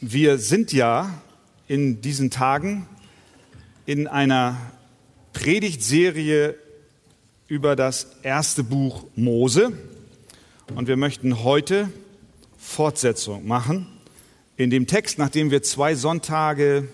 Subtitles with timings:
[0.00, 1.12] Wir sind ja
[1.66, 2.86] in diesen Tagen
[3.84, 4.56] in einer
[5.32, 6.54] Predigtserie
[7.48, 9.72] über das erste Buch Mose
[10.76, 11.90] und wir möchten heute
[12.56, 13.88] Fortsetzung machen
[14.56, 16.86] in dem Text, nachdem wir zwei Sonntage,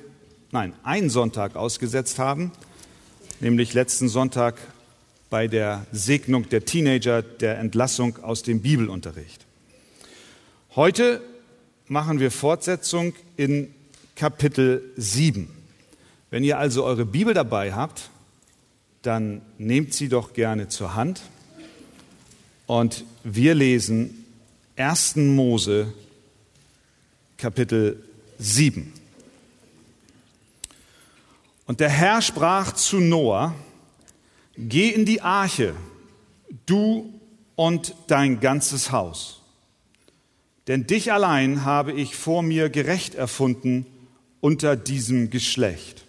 [0.51, 2.53] nein, einen Sonntag ausgesetzt haben,
[3.39, 4.57] nämlich letzten Sonntag
[5.29, 9.45] bei der Segnung der Teenager, der Entlassung aus dem Bibelunterricht.
[10.75, 11.21] Heute
[11.87, 13.75] machen wir Fortsetzung in
[14.17, 15.51] Kapitel 7.
[16.31, 18.11] Wenn ihr also eure Bibel dabei habt,
[19.03, 21.23] dann nehmt sie doch gerne zur Hand
[22.67, 24.25] und wir lesen
[24.77, 25.17] 1.
[25.17, 25.93] Mose
[27.37, 28.03] Kapitel
[28.39, 28.93] 7.
[31.67, 33.55] Und der Herr sprach zu Noah,
[34.57, 35.75] geh in die Arche,
[36.65, 37.13] du
[37.57, 39.44] und dein ganzes Haus
[40.67, 43.87] denn dich allein habe ich vor mir gerecht erfunden
[44.41, 46.05] unter diesem Geschlecht.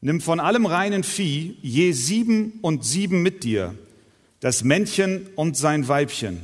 [0.00, 3.74] Nimm von allem reinen Vieh je sieben und sieben mit dir,
[4.40, 6.40] das Männchen und sein Weibchen.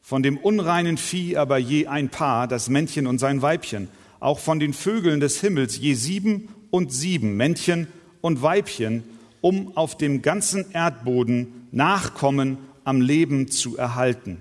[0.00, 3.88] Von dem unreinen Vieh aber je ein Paar, das Männchen und sein Weibchen.
[4.20, 7.88] Auch von den Vögeln des Himmels je sieben und sieben, Männchen
[8.20, 9.02] und Weibchen,
[9.40, 14.38] um auf dem ganzen Erdboden Nachkommen am Leben zu erhalten.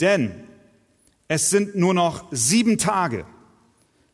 [0.00, 0.32] Denn
[1.28, 3.26] es sind nur noch sieben Tage,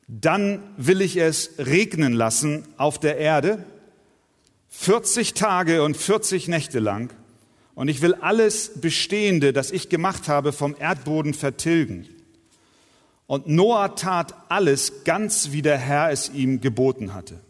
[0.09, 3.65] dann will ich es regnen lassen auf der Erde,
[4.69, 7.15] 40 Tage und 40 Nächte lang,
[7.75, 12.09] und ich will alles Bestehende, das ich gemacht habe, vom Erdboden vertilgen.
[13.27, 17.41] Und Noah tat alles ganz, wie der Herr es ihm geboten hatte.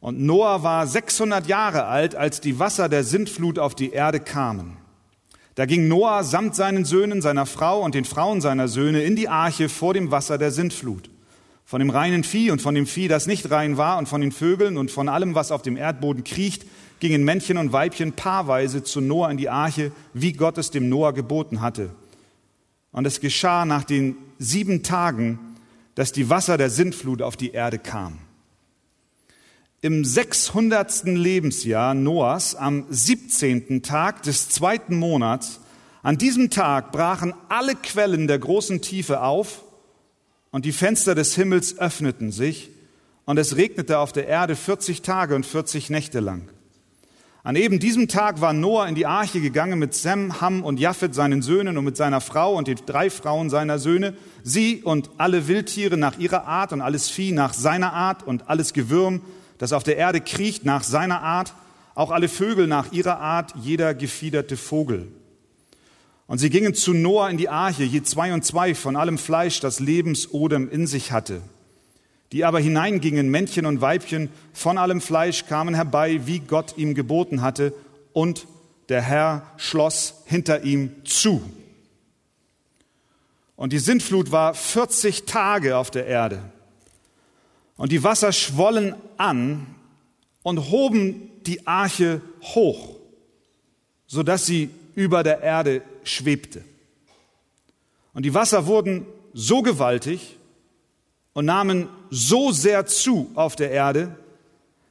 [0.00, 4.78] Und Noah war 600 Jahre alt, als die Wasser der Sintflut auf die Erde kamen.
[5.56, 9.30] Da ging Noah samt seinen Söhnen, seiner Frau und den Frauen seiner Söhne in die
[9.30, 11.08] Arche vor dem Wasser der Sintflut.
[11.64, 14.32] Von dem reinen Vieh und von dem Vieh, das nicht rein war, und von den
[14.32, 16.66] Vögeln und von allem, was auf dem Erdboden kriecht,
[17.00, 21.14] gingen Männchen und Weibchen paarweise zu Noah in die Arche, wie Gott es dem Noah
[21.14, 21.88] geboten hatte.
[22.92, 25.38] Und es geschah nach den sieben Tagen,
[25.94, 28.25] dass die Wasser der Sintflut auf die Erde kamen.
[29.82, 31.04] Im 600.
[31.04, 33.82] Lebensjahr Noahs, am 17.
[33.82, 35.60] Tag des zweiten Monats,
[36.02, 39.64] an diesem Tag brachen alle Quellen der großen Tiefe auf
[40.50, 42.70] und die Fenster des Himmels öffneten sich
[43.26, 46.48] und es regnete auf der Erde 40 Tage und 40 Nächte lang.
[47.42, 51.14] An eben diesem Tag war Noah in die Arche gegangen mit Sem, Ham und Japhet,
[51.14, 55.48] seinen Söhnen und mit seiner Frau und den drei Frauen seiner Söhne, sie und alle
[55.48, 59.20] Wildtiere nach ihrer Art und alles Vieh nach seiner Art und alles Gewürm
[59.58, 61.54] das auf der Erde kriecht nach seiner Art,
[61.94, 65.08] auch alle Vögel nach ihrer Art, jeder gefiederte Vogel.
[66.26, 69.60] Und sie gingen zu Noah in die Arche, je zwei und zwei von allem Fleisch,
[69.60, 71.40] das Lebensodem in sich hatte.
[72.32, 77.42] Die aber hineingingen, Männchen und Weibchen, von allem Fleisch kamen herbei, wie Gott ihm geboten
[77.42, 77.72] hatte,
[78.12, 78.46] und
[78.88, 81.42] der Herr schloss hinter ihm zu.
[83.54, 86.42] Und die Sintflut war 40 Tage auf der Erde.
[87.76, 89.66] Und die Wasser schwollen an
[90.42, 92.96] und hoben die Arche hoch,
[94.06, 96.64] sodass sie über der Erde schwebte.
[98.14, 100.38] Und die Wasser wurden so gewaltig
[101.34, 104.16] und nahmen so sehr zu auf der Erde,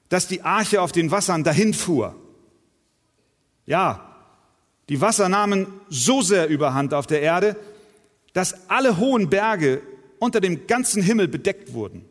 [0.09, 2.16] dass die Arche auf den Wassern dahin fuhr.
[3.66, 4.16] Ja,
[4.90, 7.56] die Wasser nahmen so sehr überhand auf der Erde,
[8.34, 9.81] dass alle hohen Berge
[10.19, 12.06] unter dem ganzen Himmel bedeckt wurden.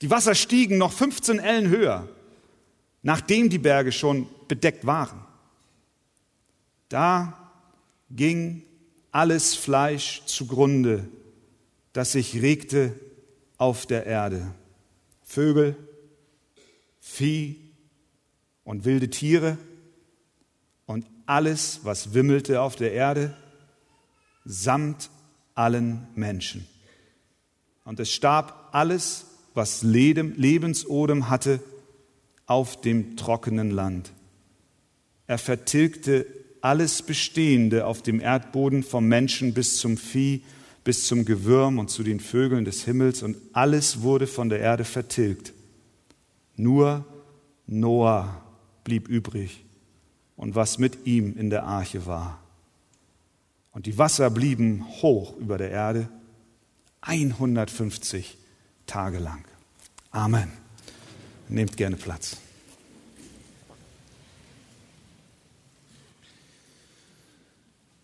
[0.00, 2.08] Die Wasser stiegen noch 15 Ellen höher,
[3.02, 5.24] nachdem die Berge schon bedeckt waren.
[6.88, 7.50] Da
[8.10, 8.62] ging
[9.12, 11.08] alles Fleisch zugrunde,
[11.92, 12.98] das sich regte
[13.58, 14.54] auf der Erde.
[15.22, 15.76] Vögel,
[17.00, 17.56] Vieh
[18.64, 19.58] und wilde Tiere
[20.86, 23.36] und alles, was wimmelte auf der Erde,
[24.44, 25.10] samt
[25.54, 26.66] allen Menschen.
[27.84, 31.60] Und es starb alles was Lebensodem hatte,
[32.46, 34.12] auf dem trockenen Land.
[35.26, 36.26] Er vertilgte
[36.60, 40.42] alles Bestehende auf dem Erdboden, vom Menschen bis zum Vieh,
[40.82, 44.84] bis zum Gewürm und zu den Vögeln des Himmels, und alles wurde von der Erde
[44.84, 45.52] vertilgt.
[46.56, 47.04] Nur
[47.66, 48.42] Noah
[48.82, 49.64] blieb übrig
[50.36, 52.42] und was mit ihm in der Arche war.
[53.72, 56.08] Und die Wasser blieben hoch über der Erde,
[57.02, 58.39] 150
[58.90, 59.44] Tage lang.
[60.10, 60.50] Amen.
[61.48, 62.38] Nehmt gerne Platz.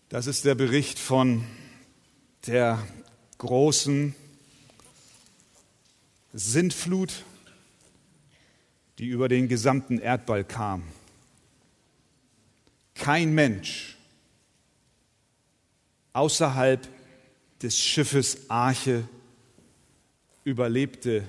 [0.07, 1.43] Das ist der Bericht von
[2.45, 2.81] der
[3.37, 4.15] großen
[6.31, 7.25] Sintflut,
[8.97, 10.83] die über den gesamten Erdball kam.
[12.95, 13.97] Kein Mensch
[16.13, 16.87] außerhalb
[17.61, 19.05] des Schiffes Arche
[20.47, 21.27] überlebte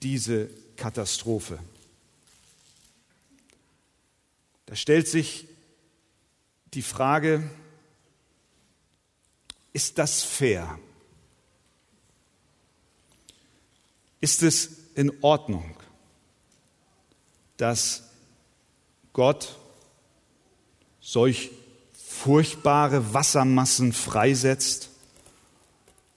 [0.00, 1.58] diese Katastrophe.
[4.66, 5.48] Da stellt sich
[6.72, 7.50] die Frage,
[9.72, 10.78] ist das fair?
[14.20, 15.76] Ist es in Ordnung,
[17.56, 18.04] dass
[19.14, 19.58] Gott
[21.00, 21.50] solch
[21.92, 24.90] furchtbare Wassermassen freisetzt,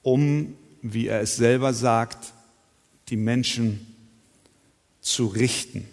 [0.03, 2.33] um, wie er es selber sagt,
[3.09, 3.95] die Menschen
[5.01, 5.87] zu richten?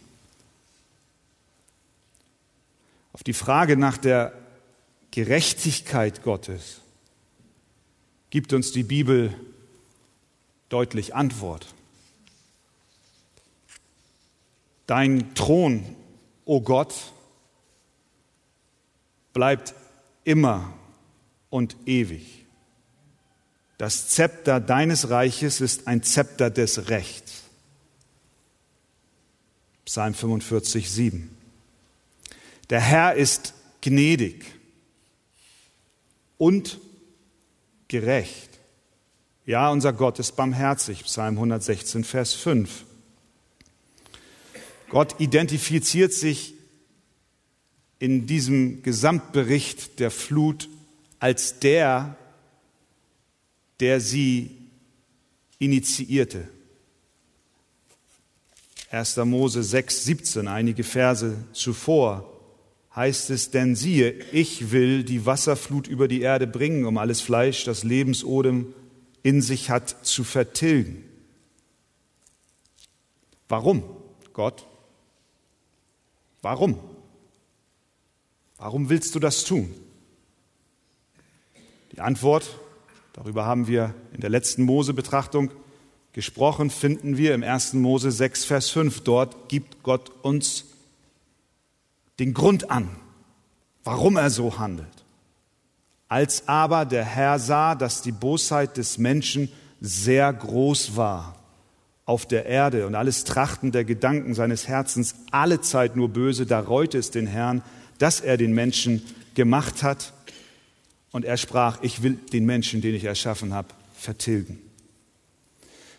[3.13, 4.33] Auf die Frage nach der
[5.11, 6.81] Gerechtigkeit Gottes
[8.31, 9.35] gibt uns die Bibel
[10.69, 11.67] deutlich Antwort.
[14.87, 15.85] Dein Thron,
[16.45, 16.95] o oh Gott,
[19.33, 19.75] bleibt
[20.25, 20.73] immer
[21.51, 22.46] und ewig.
[23.79, 27.43] Das Zepter deines Reiches ist ein Zepter des Rechts.
[29.85, 31.31] Psalm 45, 7.
[32.71, 34.45] Der Herr ist gnädig
[36.39, 36.81] und
[37.89, 38.51] gerecht.
[39.45, 41.05] Ja, unser Gott ist barmherzig.
[41.05, 42.85] Psalm 116, Vers 5.
[44.89, 46.55] Gott identifiziert sich
[47.99, 50.69] in diesem Gesamtbericht der Flut
[51.19, 52.17] als der,
[53.81, 54.51] der sie
[55.59, 56.49] initiierte.
[58.91, 59.17] 1.
[59.19, 62.33] Mose 6, 17, einige Verse zuvor
[62.95, 67.65] heißt es, denn siehe, ich will die Wasserflut über die Erde bringen, um alles Fleisch,
[67.65, 68.73] das Lebensodem
[69.23, 71.05] in sich hat, zu vertilgen.
[73.49, 73.83] Warum,
[74.33, 74.67] Gott?
[76.41, 76.79] Warum?
[78.57, 79.75] Warum willst du das tun?
[81.93, 82.59] Die Antwort,
[83.17, 85.51] darüber haben wir in der letzten Mose-Betrachtung
[86.13, 87.75] gesprochen, finden wir im 1.
[87.75, 89.01] Mose 6, Vers 5.
[89.01, 90.67] Dort gibt Gott uns
[92.19, 92.89] den Grund an,
[93.85, 94.87] warum er so handelt.
[96.09, 101.35] Als aber der Herr sah, dass die Bosheit des Menschen sehr groß war
[102.05, 106.61] auf der Erde und alles Trachten der Gedanken seines Herzens alle Zeit nur böse, da
[106.61, 107.63] reute es den Herrn,
[107.99, 109.03] dass er den Menschen
[109.35, 110.13] gemacht hat.
[111.17, 114.59] Und er sprach, ich will den Menschen, den ich erschaffen habe, vertilgen.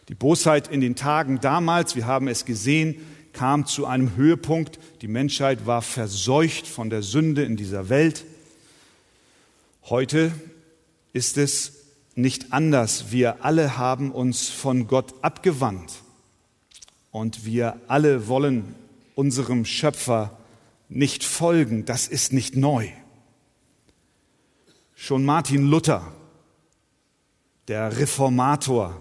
[0.10, 2.98] Die Bosheit in den Tagen damals, wir haben es gesehen,
[3.34, 4.78] kam zu einem Höhepunkt.
[5.02, 8.26] Die Menschheit war verseucht von der Sünde in dieser Welt.
[9.86, 10.32] Heute
[11.14, 11.74] ist es
[12.14, 13.12] nicht anders.
[13.12, 15.94] Wir alle haben uns von Gott abgewandt
[17.10, 18.76] und wir alle wollen
[19.16, 20.38] unserem Schöpfer
[20.90, 21.86] nicht folgen.
[21.86, 22.92] Das ist nicht neu.
[25.00, 26.12] Schon Martin Luther,
[27.68, 29.00] der Reformator,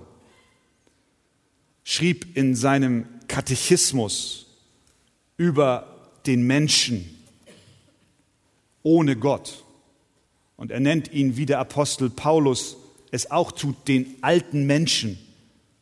[1.84, 4.46] schrieb in seinem Katechismus
[5.38, 7.18] über den Menschen
[8.82, 9.64] ohne Gott.
[10.58, 12.76] Und er nennt ihn, wie der Apostel Paulus
[13.10, 15.18] es auch tut, den alten Menschen.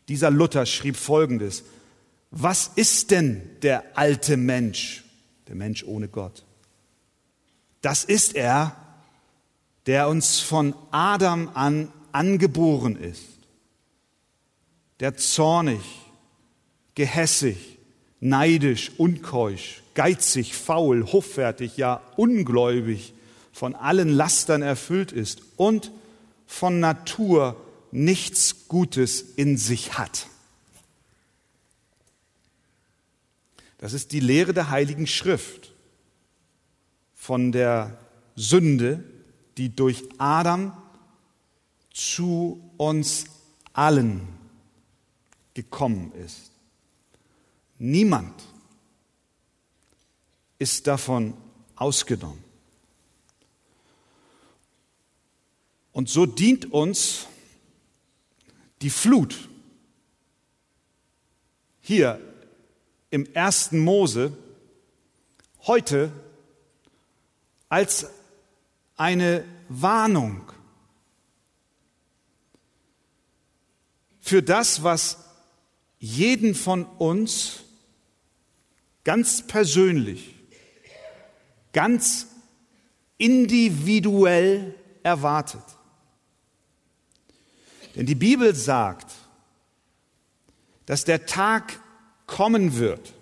[0.06, 1.64] Dieser Luther schrieb Folgendes.
[2.30, 5.02] Was ist denn der alte Mensch,
[5.48, 6.44] der Mensch ohne Gott?
[7.82, 8.76] Das ist er,
[9.86, 13.24] der uns von Adam an angeboren ist,
[15.00, 15.82] der zornig,
[16.94, 17.78] gehässig,
[18.20, 23.12] neidisch, unkeusch, geizig, faul, hoffärtig, ja ungläubig,
[23.52, 25.92] von allen Lastern erfüllt ist und
[26.46, 27.56] von Natur
[27.92, 30.26] nichts Gutes in sich hat.
[33.78, 35.72] Das ist die Lehre der Heiligen Schrift
[37.14, 37.98] von der
[38.34, 39.04] Sünde,
[39.56, 40.76] die durch Adam
[41.92, 43.26] zu uns
[43.72, 44.26] allen
[45.54, 46.50] gekommen ist.
[47.78, 48.42] Niemand
[50.58, 51.34] ist davon
[51.76, 52.42] ausgenommen.
[55.92, 57.26] Und so dient uns
[58.82, 59.48] die Flut
[61.80, 62.20] hier
[63.10, 64.36] im ersten Mose
[65.66, 66.10] heute
[67.68, 68.06] als
[68.96, 70.52] eine Warnung
[74.20, 75.18] für das, was
[75.98, 77.60] jeden von uns
[79.04, 80.34] ganz persönlich,
[81.72, 82.28] ganz
[83.18, 85.62] individuell erwartet.
[87.94, 89.12] Denn die Bibel sagt,
[90.86, 91.80] dass der Tag
[92.26, 93.14] kommen wird,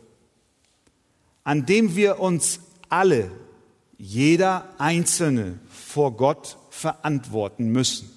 [1.44, 3.30] an dem wir uns alle,
[4.04, 8.10] jeder Einzelne vor Gott verantworten müssen.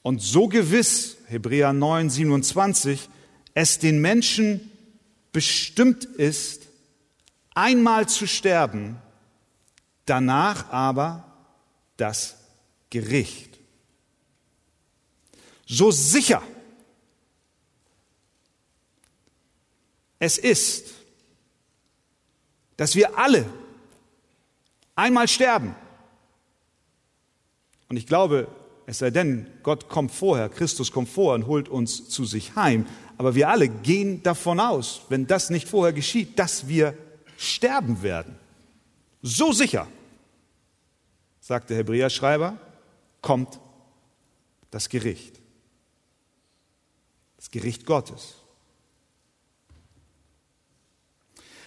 [0.00, 3.10] Und so gewiss, Hebräer 9, 27,
[3.52, 4.70] es den Menschen
[5.32, 6.62] bestimmt ist,
[7.54, 8.96] einmal zu sterben,
[10.06, 11.30] danach aber
[11.98, 12.38] das
[12.88, 13.58] Gericht.
[15.66, 16.42] So sicher
[20.18, 21.01] es ist,
[22.82, 23.46] dass wir alle
[24.96, 25.76] einmal sterben.
[27.88, 28.48] Und ich glaube,
[28.86, 32.88] es sei denn, Gott kommt vorher, Christus kommt vorher und holt uns zu sich heim.
[33.18, 36.98] Aber wir alle gehen davon aus, wenn das nicht vorher geschieht, dass wir
[37.38, 38.34] sterben werden.
[39.22, 39.86] So sicher,
[41.38, 42.58] sagt der Hebräerschreiber,
[43.20, 43.60] kommt
[44.72, 45.40] das Gericht.
[47.36, 48.41] Das Gericht Gottes.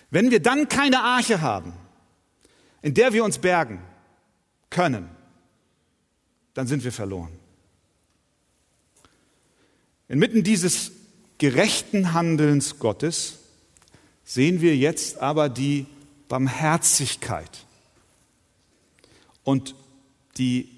[0.09, 1.74] Wenn wir dann keine Arche haben,
[2.81, 3.81] in der wir uns bergen
[4.69, 5.09] können,
[6.53, 7.31] dann sind wir verloren.
[10.07, 10.91] Inmitten dieses
[11.38, 13.39] gerechten Handelns Gottes
[14.24, 15.85] sehen wir jetzt aber die
[16.27, 17.65] Barmherzigkeit
[19.43, 19.75] und
[20.38, 20.69] die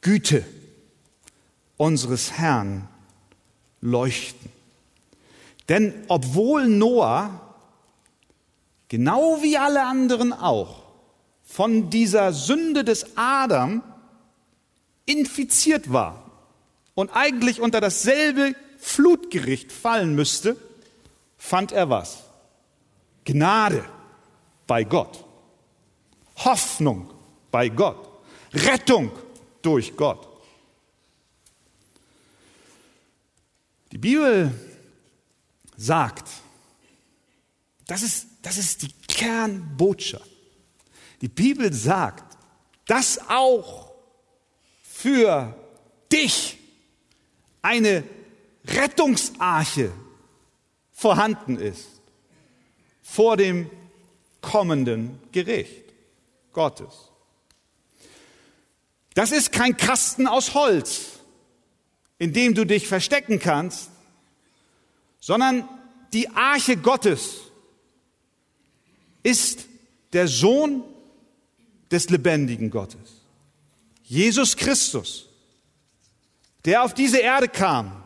[0.00, 0.44] Güte
[1.76, 2.88] unseres Herrn
[3.80, 4.50] leuchten.
[5.68, 7.43] Denn obwohl Noah,
[8.88, 10.82] genau wie alle anderen auch,
[11.42, 13.82] von dieser Sünde des Adam
[15.06, 16.30] infiziert war
[16.94, 20.56] und eigentlich unter dasselbe Flutgericht fallen müsste,
[21.36, 22.24] fand er was?
[23.24, 23.84] Gnade
[24.66, 25.24] bei Gott,
[26.36, 27.10] Hoffnung
[27.50, 28.08] bei Gott,
[28.52, 29.10] Rettung
[29.62, 30.28] durch Gott.
[33.92, 34.52] Die Bibel
[35.76, 36.28] sagt,
[37.86, 40.30] das ist, das ist die Kernbotschaft.
[41.20, 42.36] Die Bibel sagt,
[42.86, 43.92] dass auch
[44.82, 45.56] für
[46.12, 46.58] dich
[47.62, 48.04] eine
[48.66, 49.92] Rettungsarche
[50.92, 51.88] vorhanden ist
[53.02, 53.70] vor dem
[54.40, 55.84] kommenden Gericht
[56.52, 57.10] Gottes.
[59.14, 61.20] Das ist kein Kasten aus Holz,
[62.18, 63.90] in dem du dich verstecken kannst,
[65.20, 65.68] sondern
[66.12, 67.40] die Arche Gottes
[69.24, 69.66] ist
[70.12, 70.84] der Sohn
[71.90, 73.22] des lebendigen Gottes.
[74.04, 75.28] Jesus Christus,
[76.64, 78.04] der auf diese Erde kam,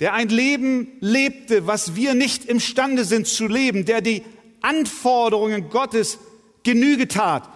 [0.00, 4.24] der ein Leben lebte, was wir nicht imstande sind zu leben, der die
[4.60, 6.18] Anforderungen Gottes
[6.64, 7.48] Genüge tat,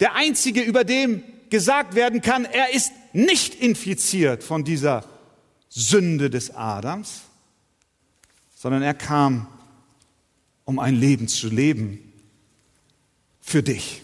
[0.00, 5.04] der einzige, über dem gesagt werden kann, er ist nicht infiziert von dieser
[5.68, 7.22] Sünde des Adams,
[8.54, 9.46] sondern er kam,
[10.64, 12.12] um ein Leben zu leben
[13.40, 14.02] für dich,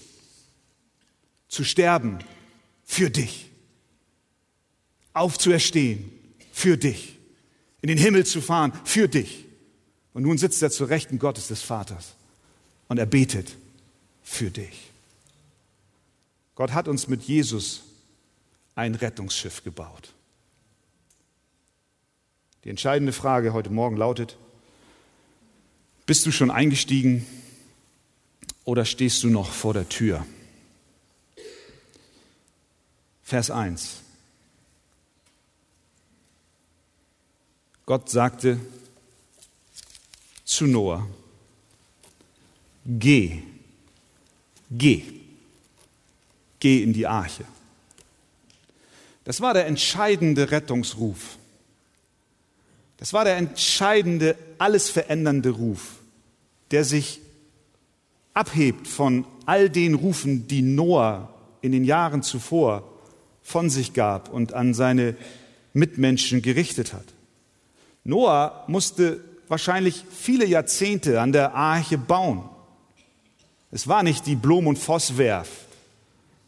[1.49, 2.19] zu sterben
[2.85, 3.51] für dich,
[5.13, 6.11] aufzuerstehen
[6.53, 7.17] für dich
[7.83, 9.47] in den Himmel zu fahren für dich.
[10.13, 12.15] Und nun sitzt er zur Rechten Gottes des Vaters
[12.89, 13.57] und er betet
[14.23, 14.91] für dich.
[16.55, 17.85] Gott hat uns mit Jesus
[18.75, 20.13] ein Rettungsschiff gebaut.
[22.65, 24.37] Die entscheidende Frage heute Morgen lautet,
[26.11, 27.25] bist du schon eingestiegen
[28.65, 30.27] oder stehst du noch vor der Tür?
[33.23, 33.99] Vers 1.
[37.87, 38.59] Gott sagte
[40.45, 41.09] zu Noah,
[42.85, 43.45] geh,
[44.69, 45.05] geh,
[46.59, 47.45] geh in die Arche.
[49.23, 51.39] Das war der entscheidende Rettungsruf.
[52.97, 56.00] Das war der entscheidende, alles verändernde Ruf,
[56.71, 57.21] der sich
[58.35, 61.29] abhebt von all den Rufen, die Noah
[61.61, 62.85] in den Jahren zuvor
[63.43, 65.17] von sich gab und an seine
[65.73, 67.05] Mitmenschen gerichtet hat.
[68.05, 72.49] Noah musste wahrscheinlich viele Jahrzehnte an der Arche bauen.
[73.73, 75.67] Es war nicht die Blom- und Vosswerft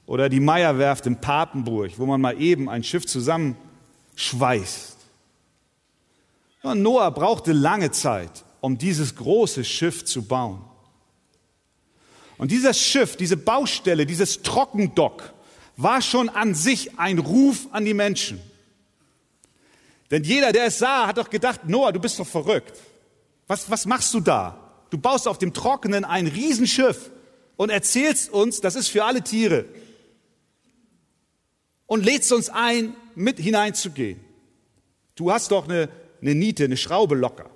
[0.06, 4.96] oder die Meierwerft in Papenburg, wo man mal eben ein Schiff zusammenschweißt.
[6.62, 10.64] Noah brauchte lange Zeit, um dieses große Schiff zu bauen.
[12.38, 15.34] Und dieses Schiff, diese Baustelle, dieses Trockendock
[15.76, 18.40] war schon an sich ein Ruf an die Menschen.
[20.12, 22.78] Denn jeder, der es sah, hat doch gedacht, Noah, du bist doch verrückt.
[23.48, 24.58] Was, was machst du da?
[24.90, 27.10] Du baust auf dem Trockenen ein Riesenschiff
[27.56, 29.64] und erzählst uns, das ist für alle Tiere.
[31.86, 34.20] und lädst uns ein, mit hineinzugehen.
[35.16, 35.88] Du hast doch eine,
[36.20, 37.51] eine Niete, eine Schraube locker.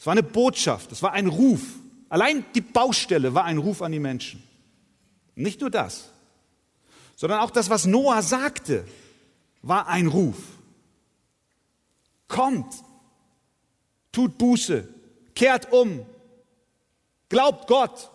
[0.00, 1.60] Es war eine Botschaft, es war ein Ruf.
[2.08, 4.42] Allein die Baustelle war ein Ruf an die Menschen.
[5.34, 6.08] Nicht nur das,
[7.16, 8.86] sondern auch das, was Noah sagte,
[9.60, 10.38] war ein Ruf.
[12.28, 12.72] Kommt,
[14.10, 14.88] tut Buße,
[15.34, 16.06] kehrt um,
[17.28, 18.10] glaubt Gott,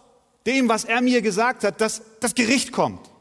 [0.48, 3.12] dem, was er mir gesagt hat, dass das Gericht kommt.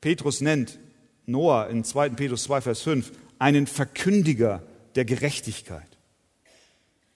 [0.00, 0.78] Petrus nennt
[1.26, 2.08] Noah in 2.
[2.10, 4.62] Petrus 2, Vers 5 einen Verkündiger
[4.94, 5.93] der Gerechtigkeit.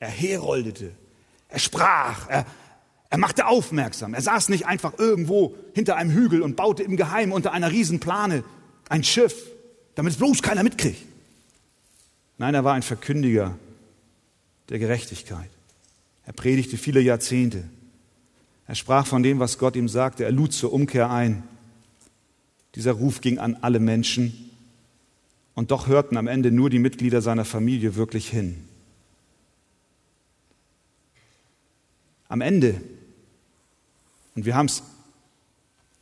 [0.00, 0.92] Er heroldete,
[1.48, 2.46] er sprach, er,
[3.10, 4.14] er machte aufmerksam.
[4.14, 8.44] Er saß nicht einfach irgendwo hinter einem Hügel und baute im Geheimen unter einer Riesenplane
[8.88, 9.34] ein Schiff,
[9.94, 11.02] damit es bloß keiner mitkriegt.
[12.36, 13.58] Nein, er war ein Verkündiger
[14.68, 15.50] der Gerechtigkeit.
[16.26, 17.64] Er predigte viele Jahrzehnte.
[18.66, 20.24] Er sprach von dem, was Gott ihm sagte.
[20.24, 21.42] Er lud zur Umkehr ein.
[22.74, 24.50] Dieser Ruf ging an alle Menschen.
[25.54, 28.67] Und doch hörten am Ende nur die Mitglieder seiner Familie wirklich hin.
[32.28, 32.80] Am Ende,
[34.34, 34.82] und wir haben es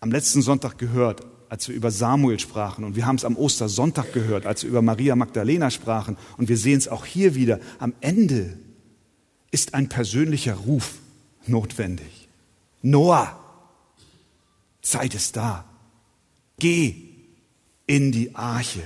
[0.00, 4.12] am letzten Sonntag gehört, als wir über Samuel sprachen, und wir haben es am Ostersonntag
[4.12, 7.94] gehört, als wir über Maria Magdalena sprachen, und wir sehen es auch hier wieder, am
[8.00, 8.58] Ende
[9.50, 10.96] ist ein persönlicher Ruf
[11.46, 12.28] notwendig.
[12.82, 13.38] Noah,
[14.82, 15.64] Zeit ist da.
[16.58, 16.94] Geh
[17.86, 18.82] in die Arche.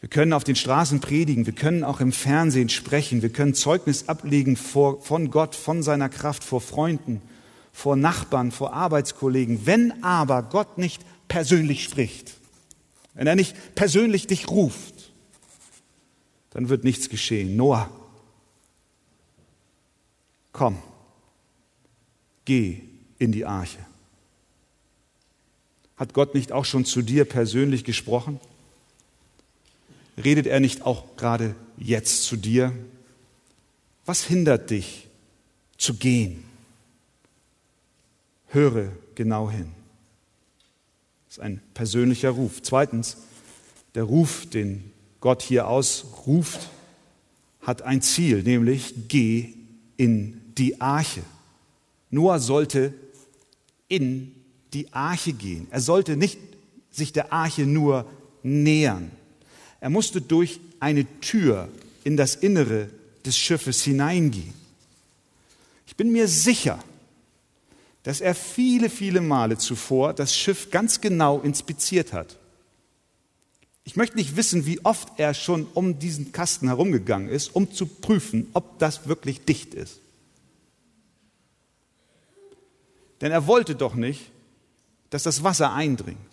[0.00, 4.08] Wir können auf den Straßen predigen, wir können auch im Fernsehen sprechen, wir können Zeugnis
[4.08, 7.20] ablegen vor, von Gott, von seiner Kraft, vor Freunden,
[7.72, 9.66] vor Nachbarn, vor Arbeitskollegen.
[9.66, 12.32] Wenn aber Gott nicht persönlich spricht,
[13.14, 15.12] wenn er nicht persönlich dich ruft,
[16.50, 17.56] dann wird nichts geschehen.
[17.56, 17.90] Noah,
[20.52, 20.78] komm,
[22.46, 22.80] geh
[23.18, 23.78] in die Arche.
[25.96, 28.40] Hat Gott nicht auch schon zu dir persönlich gesprochen?
[30.24, 32.72] Redet er nicht auch gerade jetzt zu dir?
[34.04, 35.08] Was hindert dich
[35.78, 36.44] zu gehen?
[38.48, 39.72] Höre genau hin.
[41.26, 42.60] Das ist ein persönlicher Ruf.
[42.62, 43.18] Zweitens,
[43.94, 46.68] der Ruf, den Gott hier ausruft,
[47.60, 49.54] hat ein Ziel, nämlich geh
[49.96, 51.22] in die Arche.
[52.10, 52.94] Noah sollte
[53.88, 54.34] in
[54.72, 55.68] die Arche gehen.
[55.70, 56.38] Er sollte nicht
[56.90, 58.06] sich der Arche nur
[58.42, 59.10] nähern.
[59.80, 61.68] Er musste durch eine Tür
[62.04, 62.90] in das Innere
[63.24, 64.54] des Schiffes hineingehen.
[65.86, 66.82] Ich bin mir sicher,
[68.02, 72.36] dass er viele, viele Male zuvor das Schiff ganz genau inspiziert hat.
[73.84, 77.86] Ich möchte nicht wissen, wie oft er schon um diesen Kasten herumgegangen ist, um zu
[77.86, 79.98] prüfen, ob das wirklich dicht ist.
[83.20, 84.30] Denn er wollte doch nicht,
[85.10, 86.29] dass das Wasser eindringt.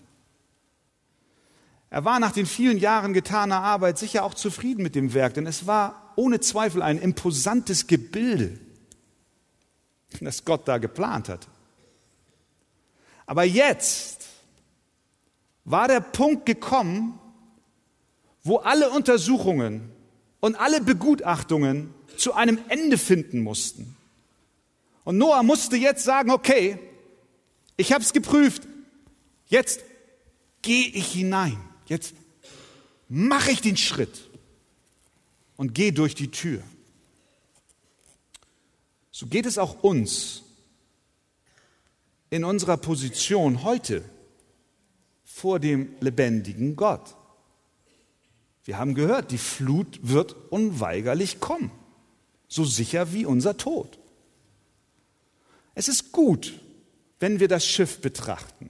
[1.89, 5.47] Er war nach den vielen Jahren getaner Arbeit sicher auch zufrieden mit dem Werk, denn
[5.47, 8.59] es war ohne Zweifel ein imposantes Gebilde,
[10.19, 11.47] das Gott da geplant hat.
[13.25, 14.25] Aber jetzt
[15.63, 17.19] war der Punkt gekommen,
[18.43, 19.91] wo alle Untersuchungen
[20.39, 23.95] und alle Begutachtungen zu einem Ende finden mussten.
[25.03, 26.79] Und Noah musste jetzt sagen, okay,
[27.75, 28.63] ich habe es geprüft,
[29.47, 29.81] jetzt
[30.61, 31.57] gehe ich hinein,
[31.89, 32.13] jetzt
[33.09, 34.29] mache ich den Schritt
[35.55, 36.61] und gehe durch die Tür.
[39.11, 40.43] So geht es auch uns
[42.29, 44.03] in unserer Position heute
[45.23, 47.15] vor dem lebendigen Gott.
[48.63, 51.71] Wir haben gehört, die Flut wird unweigerlich kommen,
[52.47, 53.97] so sicher wie unser Tod.
[55.73, 56.59] Es ist gut,
[57.19, 58.69] wenn wir das Schiff betrachten.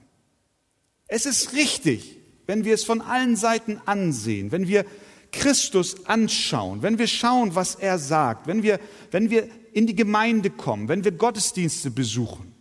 [1.06, 2.17] Es ist richtig,
[2.48, 4.86] wenn wir es von allen Seiten ansehen, wenn wir
[5.30, 8.80] Christus anschauen, wenn wir schauen, was er sagt, wenn wir,
[9.10, 12.54] wenn wir in die Gemeinde kommen, wenn wir Gottesdienste besuchen.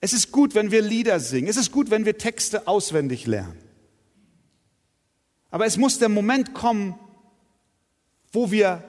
[0.00, 1.48] Es ist gut, wenn wir Lieder singen.
[1.48, 3.58] Es ist gut, wenn wir Texte auswendig lernen.
[5.50, 6.94] Aber es muss der Moment kommen,
[8.30, 8.84] wo wir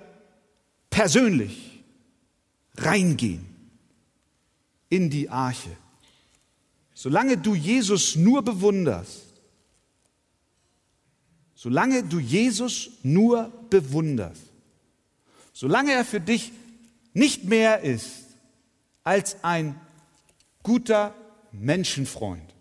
[0.91, 1.83] persönlich
[2.75, 3.47] reingehen
[4.89, 5.71] in die Arche.
[6.93, 9.28] Solange du Jesus nur bewunderst,
[11.59, 14.43] solange du Jesus nur bewunderst,
[15.51, 16.53] solange er für dich
[17.13, 18.27] nicht mehr ist
[19.03, 19.75] als ein
[20.63, 21.13] guter
[21.51, 22.55] Menschenfreund,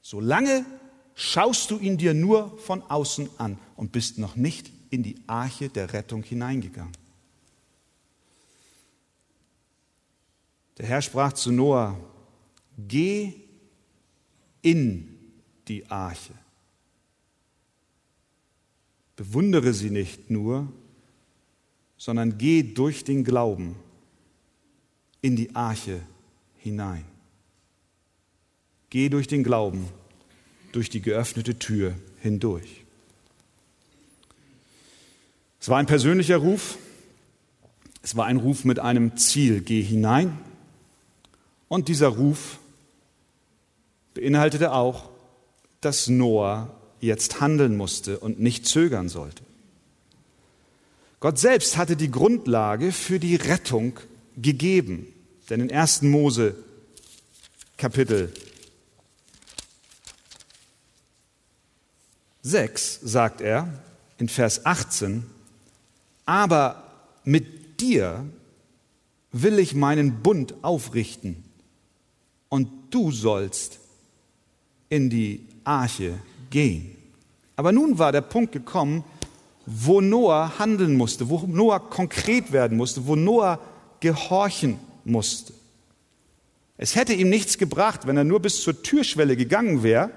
[0.00, 0.66] solange
[1.14, 5.68] schaust du ihn dir nur von außen an und bist noch nicht in die Arche
[5.68, 6.96] der Rettung hineingegangen.
[10.76, 11.96] Der Herr sprach zu Noah,
[12.76, 13.32] geh
[14.60, 15.16] in
[15.68, 16.32] die Arche.
[19.22, 20.66] Bewundere sie nicht nur,
[21.96, 23.76] sondern geh durch den Glauben
[25.20, 26.00] in die Arche
[26.58, 27.04] hinein.
[28.90, 29.86] Geh durch den Glauben
[30.72, 32.84] durch die geöffnete Tür hindurch.
[35.60, 36.76] Es war ein persönlicher Ruf,
[38.02, 40.36] es war ein Ruf mit einem Ziel, geh hinein.
[41.68, 42.58] Und dieser Ruf
[44.14, 45.10] beinhaltete auch,
[45.80, 49.42] dass Noah jetzt handeln musste und nicht zögern sollte.
[51.20, 53.98] Gott selbst hatte die Grundlage für die Rettung
[54.36, 55.06] gegeben.
[55.50, 56.02] Denn in 1.
[56.02, 56.54] Mose
[57.76, 58.32] Kapitel
[62.42, 63.68] 6 sagt er
[64.18, 65.24] in Vers 18,
[66.26, 66.82] aber
[67.24, 68.24] mit dir
[69.32, 71.44] will ich meinen Bund aufrichten
[72.48, 73.80] und du sollst
[74.88, 76.18] in die Arche
[76.52, 76.96] gehen.
[77.56, 79.02] Aber nun war der Punkt gekommen,
[79.66, 83.58] wo Noah handeln musste, wo Noah konkret werden musste, wo Noah
[83.98, 85.52] gehorchen musste.
[86.76, 90.10] Es hätte ihm nichts gebracht, wenn er nur bis zur Türschwelle gegangen wäre,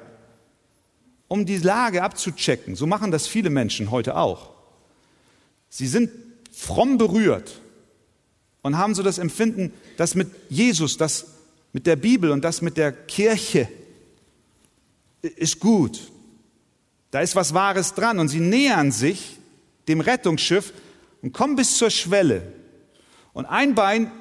[1.28, 2.76] um die Lage abzuchecken.
[2.76, 4.52] So machen das viele Menschen heute auch.
[5.70, 6.10] Sie sind
[6.52, 7.60] fromm berührt
[8.62, 11.28] und haben so das Empfinden, dass mit Jesus, das
[11.74, 13.68] mit der Bibel und das mit der Kirche
[15.22, 16.12] ist gut.
[17.16, 19.40] Da ist was Wahres dran und sie nähern sich
[19.88, 20.74] dem Rettungsschiff
[21.22, 22.52] und kommen bis zur Schwelle.
[23.32, 24.12] Und ein Bein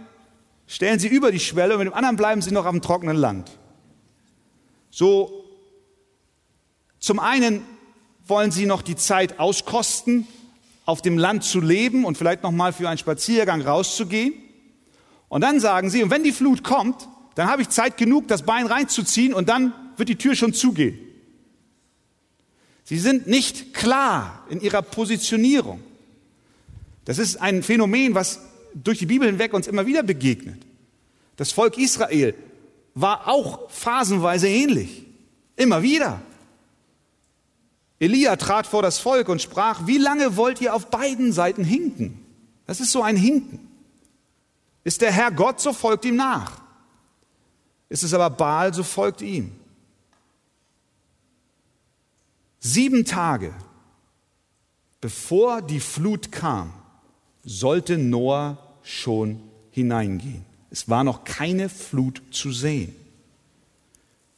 [0.68, 3.16] stellen sie über die Schwelle und mit dem anderen bleiben sie noch auf dem trockenen
[3.16, 3.50] Land.
[4.90, 5.44] So,
[7.00, 7.64] zum einen
[8.28, 10.28] wollen sie noch die Zeit auskosten,
[10.86, 14.34] auf dem Land zu leben und vielleicht noch mal für einen Spaziergang rauszugehen.
[15.28, 18.42] Und dann sagen sie, und wenn die Flut kommt, dann habe ich Zeit genug, das
[18.42, 21.03] Bein reinzuziehen und dann wird die Tür schon zugehen.
[22.84, 25.82] Sie sind nicht klar in ihrer Positionierung.
[27.06, 28.40] Das ist ein Phänomen, was
[28.74, 30.60] durch die Bibel hinweg uns immer wieder begegnet.
[31.36, 32.34] Das Volk Israel
[32.94, 35.04] war auch phasenweise ähnlich.
[35.56, 36.20] Immer wieder.
[37.98, 42.20] Elia trat vor das Volk und sprach, wie lange wollt ihr auf beiden Seiten hinken?
[42.66, 43.60] Das ist so ein Hinken.
[44.82, 46.60] Ist der Herr Gott, so folgt ihm nach.
[47.88, 49.52] Ist es aber Baal, so folgt ihm.
[52.66, 53.52] Sieben Tage
[55.02, 56.72] bevor die Flut kam,
[57.44, 59.38] sollte Noah schon
[59.70, 60.46] hineingehen.
[60.70, 62.96] Es war noch keine Flut zu sehen.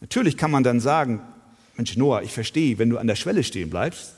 [0.00, 1.20] Natürlich kann man dann sagen,
[1.76, 4.14] Mensch Noah, ich verstehe, wenn du an der Schwelle stehen bleibst,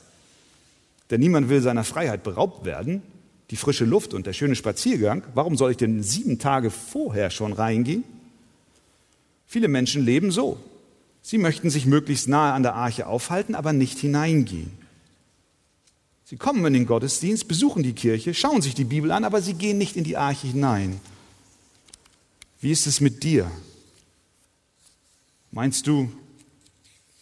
[1.11, 3.03] denn niemand will seiner Freiheit beraubt werden,
[3.51, 7.53] die frische Luft und der schöne Spaziergang, warum soll ich denn sieben Tage vorher schon
[7.53, 8.03] reingehen?
[9.45, 10.57] Viele Menschen leben so.
[11.21, 14.71] Sie möchten sich möglichst nahe an der Arche aufhalten, aber nicht hineingehen.
[16.25, 19.55] Sie kommen in den Gottesdienst, besuchen die Kirche, schauen sich die Bibel an, aber sie
[19.55, 20.99] gehen nicht in die Arche hinein.
[22.61, 23.49] Wie ist es mit dir?
[25.51, 26.11] Meinst du,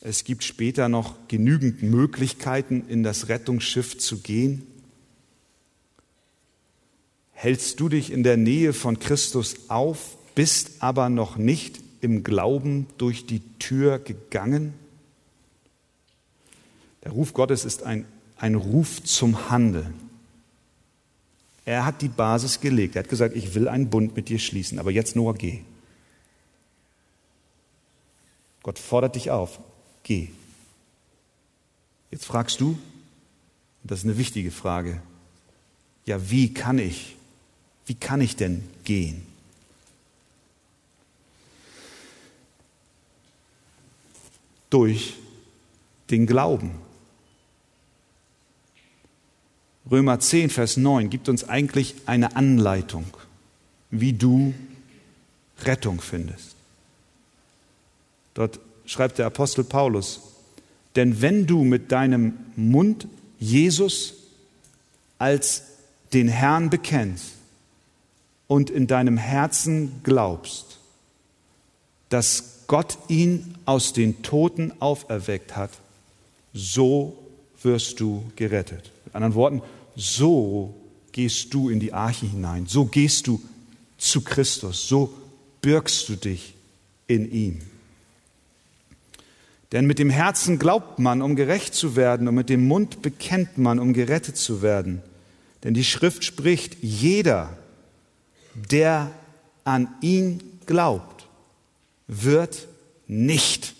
[0.01, 4.67] es gibt später noch genügend Möglichkeiten, in das Rettungsschiff zu gehen?
[7.31, 12.87] Hältst du dich in der Nähe von Christus auf, bist aber noch nicht im Glauben
[12.97, 14.73] durch die Tür gegangen?
[17.03, 18.05] Der Ruf Gottes ist ein,
[18.37, 19.93] ein Ruf zum Handeln.
[21.65, 22.95] Er hat die Basis gelegt.
[22.95, 25.61] Er hat gesagt, ich will einen Bund mit dir schließen, aber jetzt nur geh.
[28.63, 29.59] Gott fordert dich auf,
[30.03, 30.29] geh.
[32.11, 32.77] Jetzt fragst du,
[33.83, 35.01] das ist eine wichtige Frage,
[36.05, 37.15] ja, wie kann ich,
[37.85, 39.25] wie kann ich denn gehen?
[44.69, 45.15] Durch
[46.09, 46.71] den Glauben.
[49.89, 53.05] Römer 10, Vers 9 gibt uns eigentlich eine Anleitung,
[53.89, 54.53] wie du
[55.63, 56.55] Rettung findest.
[58.33, 60.21] Dort schreibt der Apostel Paulus,
[60.95, 63.07] denn wenn du mit deinem Mund
[63.39, 64.15] Jesus
[65.19, 65.63] als
[66.13, 67.31] den Herrn bekennst
[68.47, 70.79] und in deinem Herzen glaubst,
[72.09, 75.71] dass Gott ihn aus den Toten auferweckt hat,
[76.53, 77.17] so
[77.63, 78.91] wirst du gerettet.
[79.05, 79.61] Mit anderen Worten,
[79.95, 80.73] so
[81.11, 83.41] gehst du in die Arche hinein, so gehst du
[83.97, 85.13] zu Christus, so
[85.61, 86.53] birgst du dich
[87.07, 87.61] in ihm.
[89.71, 93.57] Denn mit dem Herzen glaubt man, um gerecht zu werden, und mit dem Mund bekennt
[93.57, 95.01] man, um gerettet zu werden.
[95.63, 97.57] Denn die Schrift spricht, jeder,
[98.53, 99.11] der
[99.63, 101.16] an ihn glaubt,
[102.07, 102.67] wird
[103.07, 103.75] nicht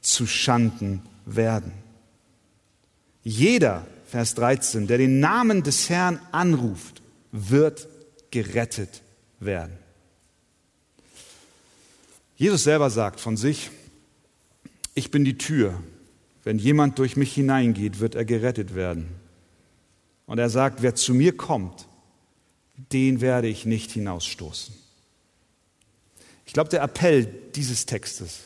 [0.00, 1.72] zu Schanden werden.
[3.22, 7.88] Jeder, Vers 13, der den Namen des Herrn anruft, wird
[8.30, 9.02] gerettet
[9.40, 9.76] werden.
[12.36, 13.70] Jesus selber sagt von sich,
[14.94, 15.80] ich bin die Tür.
[16.42, 19.08] Wenn jemand durch mich hineingeht, wird er gerettet werden.
[20.26, 21.86] Und er sagt, wer zu mir kommt,
[22.92, 24.74] den werde ich nicht hinausstoßen.
[26.54, 28.42] Ich glaube, der Appell dieses Textes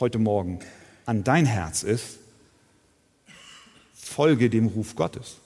[0.00, 0.60] heute Morgen
[1.04, 2.16] an dein Herz ist,
[3.92, 5.36] folge dem Ruf Gottes.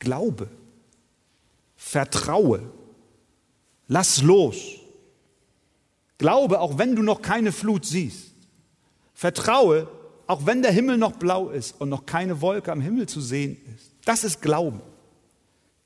[0.00, 0.48] Glaube,
[1.76, 2.68] vertraue,
[3.86, 4.56] lass los.
[6.18, 8.32] Glaube, auch wenn du noch keine Flut siehst.
[9.14, 9.86] Vertraue,
[10.26, 13.56] auch wenn der Himmel noch blau ist und noch keine Wolke am Himmel zu sehen
[13.76, 13.92] ist.
[14.04, 14.80] Das ist Glauben.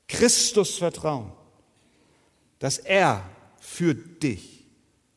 [0.07, 1.31] Christus vertrauen,
[2.57, 3.29] dass er
[3.63, 4.65] für dich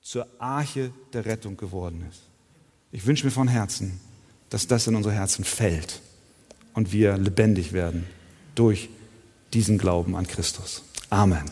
[0.01, 2.23] zur Arche der Rettung geworden ist.
[2.93, 4.01] Ich wünsche mir von Herzen,
[4.51, 6.01] dass das in unsere Herzen fällt
[6.73, 8.07] und wir lebendig werden
[8.55, 8.89] durch
[9.53, 10.85] diesen Glauben an Christus.
[11.11, 11.45] Amen.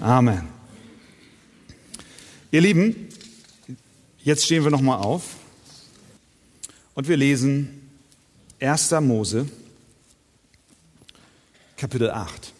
[0.00, 0.48] Amen.
[2.50, 3.08] Ihr Lieben,
[4.22, 5.36] jetzt stehen wir noch mal auf
[6.94, 7.88] und wir lesen
[8.60, 8.90] 1.
[9.00, 9.48] Mose
[11.78, 12.52] Kapitel 8.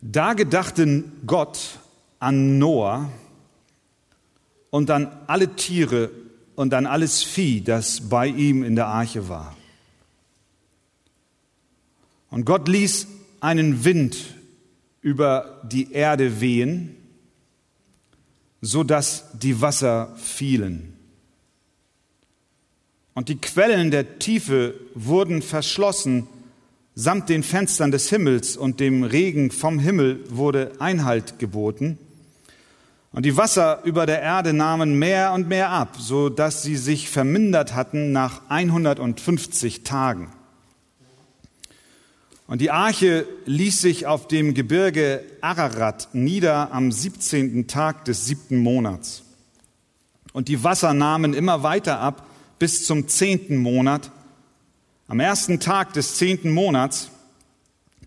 [0.00, 1.78] Da gedachten Gott
[2.22, 3.10] an Noah
[4.70, 6.10] und an alle Tiere
[6.54, 9.56] und an alles Vieh, das bei ihm in der Arche war.
[12.30, 13.08] Und Gott ließ
[13.40, 14.16] einen Wind
[15.00, 16.96] über die Erde wehen,
[18.60, 20.96] so dass die Wasser fielen.
[23.14, 26.28] Und die Quellen der Tiefe wurden verschlossen
[26.94, 31.98] samt den Fenstern des Himmels und dem Regen vom Himmel wurde Einhalt geboten.
[33.12, 37.10] Und die Wasser über der Erde nahmen mehr und mehr ab, so dass sie sich
[37.10, 40.32] vermindert hatten nach 150 Tagen.
[42.46, 47.66] Und die Arche ließ sich auf dem Gebirge Ararat nieder am 17.
[47.66, 49.22] Tag des siebten Monats.
[50.32, 52.26] Und die Wasser nahmen immer weiter ab
[52.58, 54.10] bis zum zehnten Monat.
[55.06, 57.10] Am ersten Tag des zehnten Monats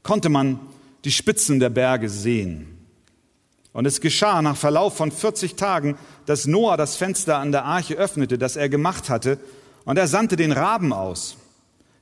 [0.01, 0.59] konnte man
[1.05, 2.74] die Spitzen der Berge sehen.
[3.75, 7.95] Und es geschah nach Verlauf von 40 Tagen, dass Noah das Fenster an der Arche
[7.95, 9.37] öffnete, das er gemacht hatte,
[9.83, 11.35] und er sandte den Raben aus.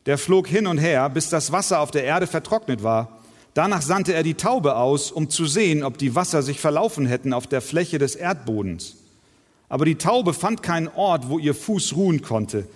[0.05, 3.17] Der flog hin und her, bis das Wasser auf der Erde vertrocknet war.
[3.55, 7.33] Danach sandte er die Taube aus, um zu sehen, ob die Wasser sich verlaufen hätten
[7.33, 8.97] auf der Fläche des Erdbodens.
[9.67, 12.67] Aber die Taube fand keinen Ort, wo ihr Fuß ruhen konnte.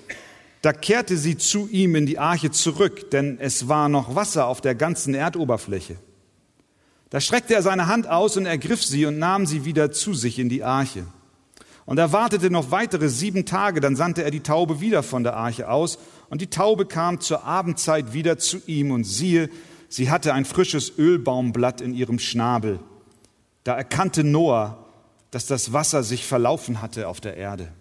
[0.63, 4.59] Da kehrte sie zu ihm in die Arche zurück, denn es war noch Wasser auf
[4.59, 5.97] der ganzen Erdoberfläche.
[7.09, 10.39] Da streckte er seine Hand aus und ergriff sie und nahm sie wieder zu sich
[10.39, 11.05] in die Arche.
[11.85, 15.37] Und er wartete noch weitere sieben Tage, dann sandte er die Taube wieder von der
[15.37, 19.49] Arche aus, und die Taube kam zur Abendzeit wieder zu ihm, und siehe,
[19.87, 22.81] sie hatte ein frisches Ölbaumblatt in ihrem Schnabel.
[23.63, 24.85] Da erkannte Noah,
[25.31, 27.71] dass das Wasser sich verlaufen hatte auf der Erde.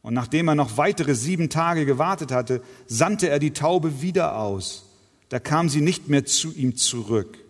[0.00, 4.90] Und nachdem er noch weitere sieben Tage gewartet hatte, sandte er die Taube wieder aus.
[5.28, 7.43] Da kam sie nicht mehr zu ihm zurück.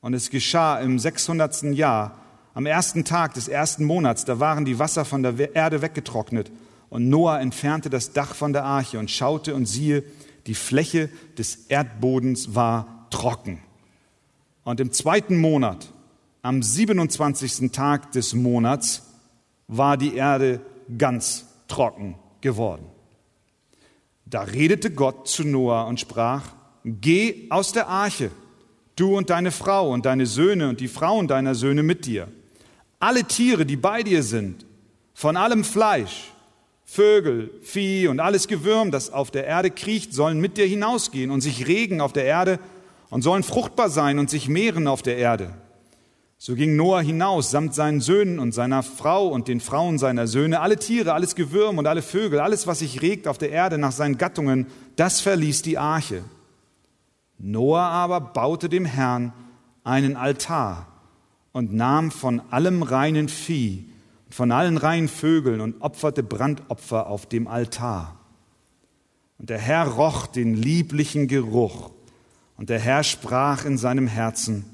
[0.00, 1.62] Und es geschah im 600.
[1.74, 2.18] Jahr,
[2.54, 6.50] am ersten Tag des ersten Monats, da waren die Wasser von der Erde weggetrocknet.
[6.88, 10.02] Und Noah entfernte das Dach von der Arche und schaute und siehe,
[10.46, 13.60] die Fläche des Erdbodens war trocken.
[14.64, 15.92] Und im zweiten Monat,
[16.42, 17.70] am 27.
[17.70, 19.02] Tag des Monats,
[19.68, 20.60] war die Erde
[20.98, 22.86] ganz trocken geworden.
[24.26, 26.42] Da redete Gott zu Noah und sprach,
[26.84, 28.30] Geh aus der Arche
[29.00, 32.28] du und deine Frau und deine Söhne und die Frauen deiner Söhne mit dir.
[32.98, 34.66] Alle Tiere, die bei dir sind,
[35.14, 36.32] von allem Fleisch,
[36.84, 41.40] Vögel, Vieh und alles Gewürm, das auf der Erde kriecht, sollen mit dir hinausgehen und
[41.40, 42.58] sich regen auf der Erde
[43.10, 45.54] und sollen fruchtbar sein und sich mehren auf der Erde.
[46.36, 50.60] So ging Noah hinaus samt seinen Söhnen und seiner Frau und den Frauen seiner Söhne,
[50.60, 53.92] alle Tiere, alles Gewürm und alle Vögel, alles, was sich regt auf der Erde nach
[53.92, 56.24] seinen Gattungen, das verließ die Arche.
[57.42, 59.32] Noah aber baute dem Herrn
[59.82, 60.86] einen Altar
[61.52, 63.86] und nahm von allem reinen Vieh,
[64.28, 68.18] von allen reinen Vögeln und opferte Brandopfer auf dem Altar.
[69.38, 71.90] Und der Herr roch den lieblichen Geruch.
[72.58, 74.66] Und der Herr sprach in seinem Herzen,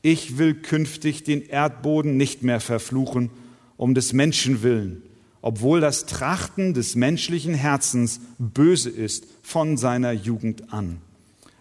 [0.00, 3.30] ich will künftig den Erdboden nicht mehr verfluchen,
[3.76, 5.02] um des Menschen willen,
[5.42, 11.02] obwohl das Trachten des menschlichen Herzens böse ist von seiner Jugend an.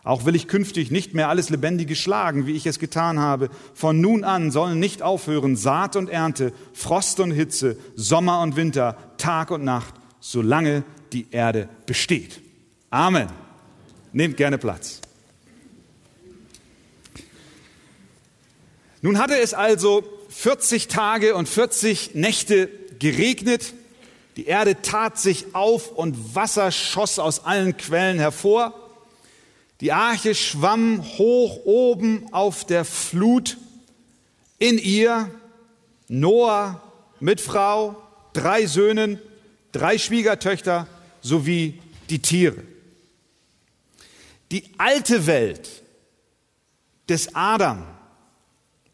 [0.06, 3.50] Auch will ich künftig nicht mehr alles Lebendige schlagen, wie ich es getan habe.
[3.74, 8.98] Von nun an sollen nicht aufhören Saat und Ernte, Frost und Hitze, Sommer und Winter,
[9.18, 12.39] Tag und Nacht, solange die Erde besteht.
[12.91, 13.28] Amen.
[14.13, 15.02] Nehmt gerne Platz.
[19.02, 23.74] Nun hatte es also 40 Tage und 40 Nächte geregnet.
[24.38, 28.85] Die Erde tat sich auf und Wasser schoss aus allen Quellen hervor.
[29.86, 33.56] Die Arche schwamm hoch oben auf der Flut.
[34.58, 35.30] In ihr
[36.08, 36.82] Noah
[37.19, 37.95] mit Frau,
[38.34, 39.19] drei Söhnen,
[39.71, 40.88] drei Schwiegertöchter
[41.21, 42.63] sowie die Tiere.
[44.50, 45.69] Die alte Welt
[47.08, 47.86] des Adam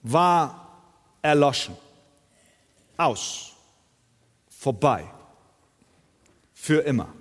[0.01, 0.83] war
[1.21, 1.77] erloschen,
[2.97, 3.53] aus,
[4.49, 5.09] vorbei,
[6.53, 7.13] für immer.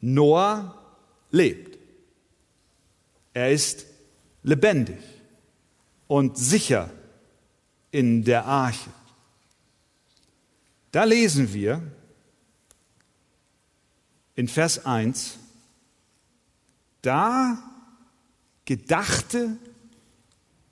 [0.00, 0.76] Noah
[1.32, 1.69] lebt.
[3.32, 3.86] Er ist
[4.42, 4.98] lebendig
[6.08, 6.90] und sicher
[7.90, 8.90] in der Arche.
[10.92, 11.82] Da lesen wir
[14.34, 15.38] in Vers 1,
[17.02, 17.58] da
[18.64, 19.56] gedachte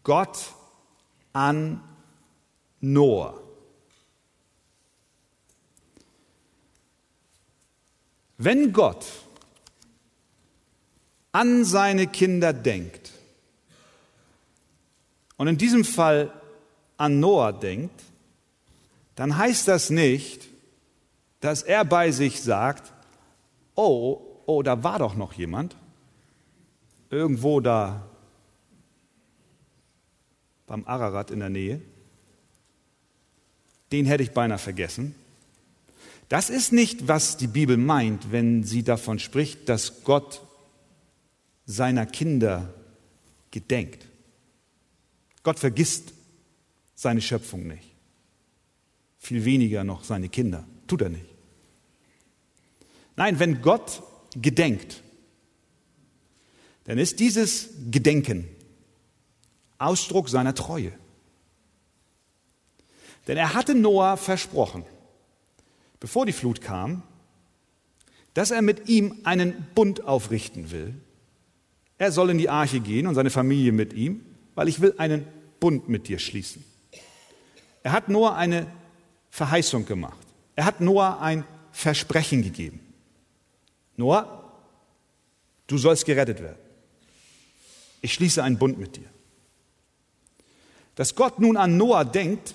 [0.03, 0.55] Gott
[1.33, 1.81] an
[2.81, 3.41] Noah.
[8.39, 9.05] Wenn Gott
[11.33, 13.13] an seine Kinder denkt.
[15.37, 16.33] Und in diesem Fall
[16.97, 18.03] an Noah denkt,
[19.15, 20.49] dann heißt das nicht,
[21.41, 22.93] dass er bei sich sagt,
[23.75, 25.77] oh, oh, da war doch noch jemand,
[27.11, 28.05] irgendwo da
[30.67, 31.81] beim Ararat in der Nähe,
[33.93, 35.15] den hätte ich beinahe vergessen.
[36.29, 40.43] Das ist nicht, was die Bibel meint, wenn sie davon spricht, dass Gott
[41.69, 42.75] seiner Kinder
[43.51, 44.09] gedenkt.
[45.43, 46.15] Gott vergisst
[46.95, 47.93] seine Schöpfung nicht.
[49.19, 50.67] Viel weniger noch seine Kinder.
[50.87, 51.27] Tut er nicht.
[53.17, 54.03] Nein, wenn Gott
[54.35, 55.03] gedenkt,
[56.85, 58.49] dann ist dieses Gedenken
[59.77, 60.93] Ausdruck seiner Treue.
[63.27, 64.85] Denn er hatte Noah versprochen,
[66.01, 67.03] bevor die Flut kam,
[68.33, 70.95] dass er mit ihm einen Bund aufrichten will,
[71.99, 75.27] er soll in die Arche gehen und seine Familie mit ihm, weil ich will einen
[75.61, 76.65] Bund mit dir schließen.
[77.83, 78.67] Er hat Noah eine
[79.31, 80.19] Verheißung gemacht.
[80.55, 82.81] Er hat Noah ein Versprechen gegeben.
[83.97, 84.53] Noah,
[85.67, 86.59] du sollst gerettet werden.
[88.01, 89.09] Ich schließe einen Bund mit dir.
[90.95, 92.55] Dass Gott nun an Noah denkt,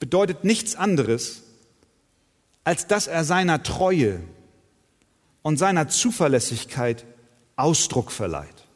[0.00, 1.42] bedeutet nichts anderes,
[2.64, 4.20] als dass er seiner Treue
[5.42, 7.04] und seiner Zuverlässigkeit
[7.62, 8.66] Ausdruck verleiht.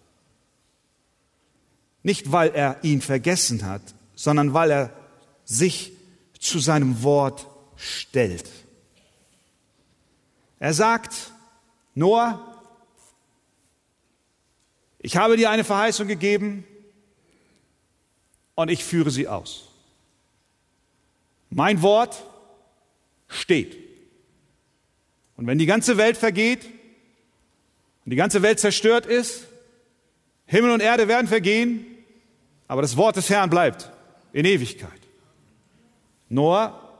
[2.02, 3.82] Nicht, weil er ihn vergessen hat,
[4.14, 4.92] sondern weil er
[5.44, 5.92] sich
[6.38, 8.48] zu seinem Wort stellt.
[10.60, 11.32] Er sagt,
[11.94, 12.62] Noah,
[15.00, 16.64] ich habe dir eine Verheißung gegeben
[18.54, 19.68] und ich führe sie aus.
[21.50, 22.22] Mein Wort
[23.26, 23.76] steht.
[25.36, 26.66] Und wenn die ganze Welt vergeht,
[28.06, 29.48] und die ganze Welt zerstört ist,
[30.46, 31.84] Himmel und Erde werden vergehen,
[32.68, 33.90] aber das Wort des Herrn bleibt
[34.32, 35.00] in Ewigkeit.
[36.28, 36.98] Noah,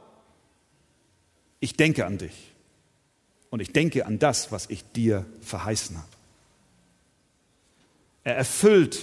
[1.61, 2.51] ich denke an dich
[3.49, 6.07] und ich denke an das, was ich dir verheißen habe.
[8.25, 8.99] Er erfüllt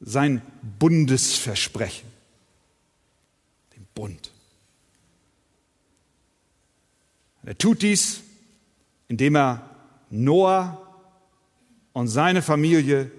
[0.00, 0.42] sein
[0.78, 2.10] Bundesversprechen,
[3.74, 4.30] den Bund.
[7.42, 8.20] Er tut dies,
[9.08, 9.70] indem er
[10.10, 10.81] Noah
[11.92, 13.10] und seine Familie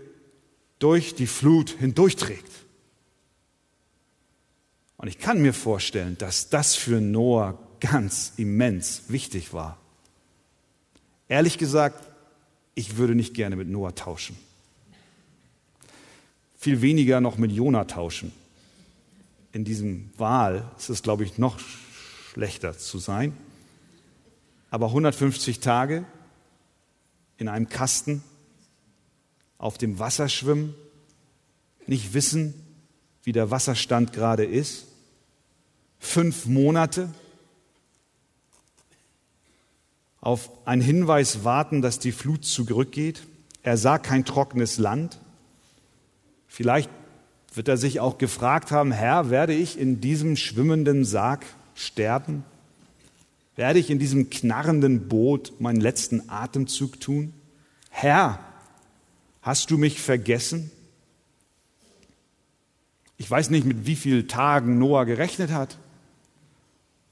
[0.80, 2.52] durch die Flut hindurchträgt.
[4.98, 9.78] Und ich kann mir vorstellen, dass das für Noah ganz immens wichtig war.
[11.28, 12.08] Ehrlich gesagt,
[12.76, 14.38] ich würde nicht gerne mit Noah tauschen.
[16.58, 18.32] Viel weniger noch mit Jona tauschen.
[19.52, 21.60] In diesem Wahl ist es, glaube ich, noch
[22.32, 23.36] schlechter zu sein.
[24.72, 26.06] Aber 150 Tage
[27.38, 28.24] in einem Kasten
[29.64, 30.76] auf dem Wasser schwimmen,
[31.88, 32.53] nicht wissen,
[33.24, 34.88] wie der Wasserstand gerade ist,
[35.99, 37.07] fünf Monate
[40.20, 43.24] auf einen Hinweis warten, dass die Flut zurückgeht.
[43.61, 45.18] Er sah kein trockenes Land.
[46.45, 46.89] Vielleicht
[47.53, 52.43] wird er sich auch gefragt haben, Herr, werde ich in diesem schwimmenden Sarg sterben?
[53.55, 57.34] Werde ich in diesem knarrenden Boot meinen letzten Atemzug tun?
[57.89, 58.39] Herr,
[59.44, 60.72] Hast du mich vergessen?
[63.18, 65.78] Ich weiß nicht, mit wie vielen Tagen Noah gerechnet hat.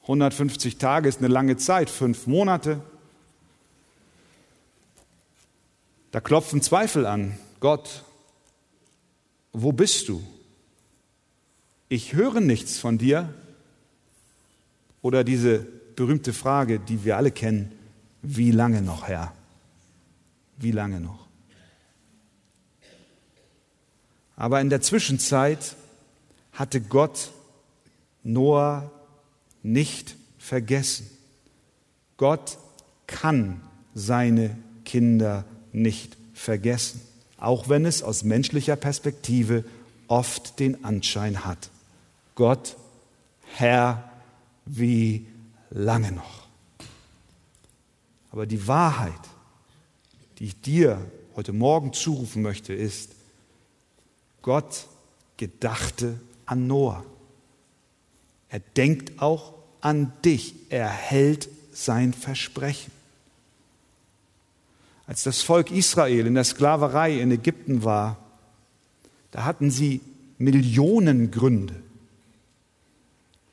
[0.04, 2.82] 150 Tage ist eine lange Zeit, fünf Monate.
[6.12, 7.38] Da klopfen Zweifel an.
[7.60, 8.04] Gott,
[9.52, 10.24] wo bist du?
[11.90, 13.34] Ich höre nichts von dir.
[15.02, 15.60] Oder diese
[15.96, 17.74] berühmte Frage, die wir alle kennen,
[18.22, 19.34] wie lange noch, Herr?
[20.58, 21.31] Wie lange noch?
[24.42, 25.76] Aber in der Zwischenzeit
[26.52, 27.30] hatte Gott
[28.24, 28.90] Noah
[29.62, 31.08] nicht vergessen.
[32.18, 32.58] Gott
[33.06, 33.62] kann
[33.94, 37.02] seine Kinder nicht vergessen,
[37.38, 39.64] auch wenn es aus menschlicher Perspektive
[40.08, 41.70] oft den Anschein hat.
[42.34, 42.78] Gott,
[43.54, 44.12] Herr,
[44.66, 45.28] wie
[45.70, 46.48] lange noch?
[48.32, 49.22] Aber die Wahrheit,
[50.40, 50.98] die ich dir
[51.36, 53.21] heute Morgen zurufen möchte, ist,
[54.42, 54.88] Gott
[55.38, 57.04] gedachte an Noah.
[58.50, 60.56] Er denkt auch an dich.
[60.70, 62.92] Er hält sein Versprechen.
[65.08, 68.18] Als das Volk Israel in der Sklaverei in Ägypten war,
[69.32, 70.02] da hatten sie
[70.38, 71.82] Millionen Gründe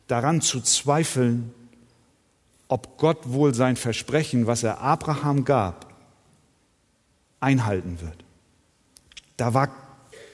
[0.09, 1.53] daran zu zweifeln,
[2.67, 5.95] ob Gott wohl sein Versprechen, was er Abraham gab,
[7.41, 8.25] einhalten wird.
[9.37, 9.69] Da war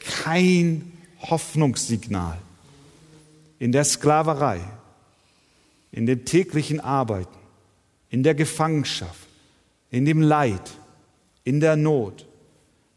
[0.04, 2.38] kein Hoffnungssignal
[3.58, 4.60] in der Sklaverei,
[5.92, 7.38] in dem täglichen Arbeiten,
[8.10, 9.28] in der Gefangenschaft,
[9.90, 10.72] in dem Leid,
[11.44, 12.26] in der Not.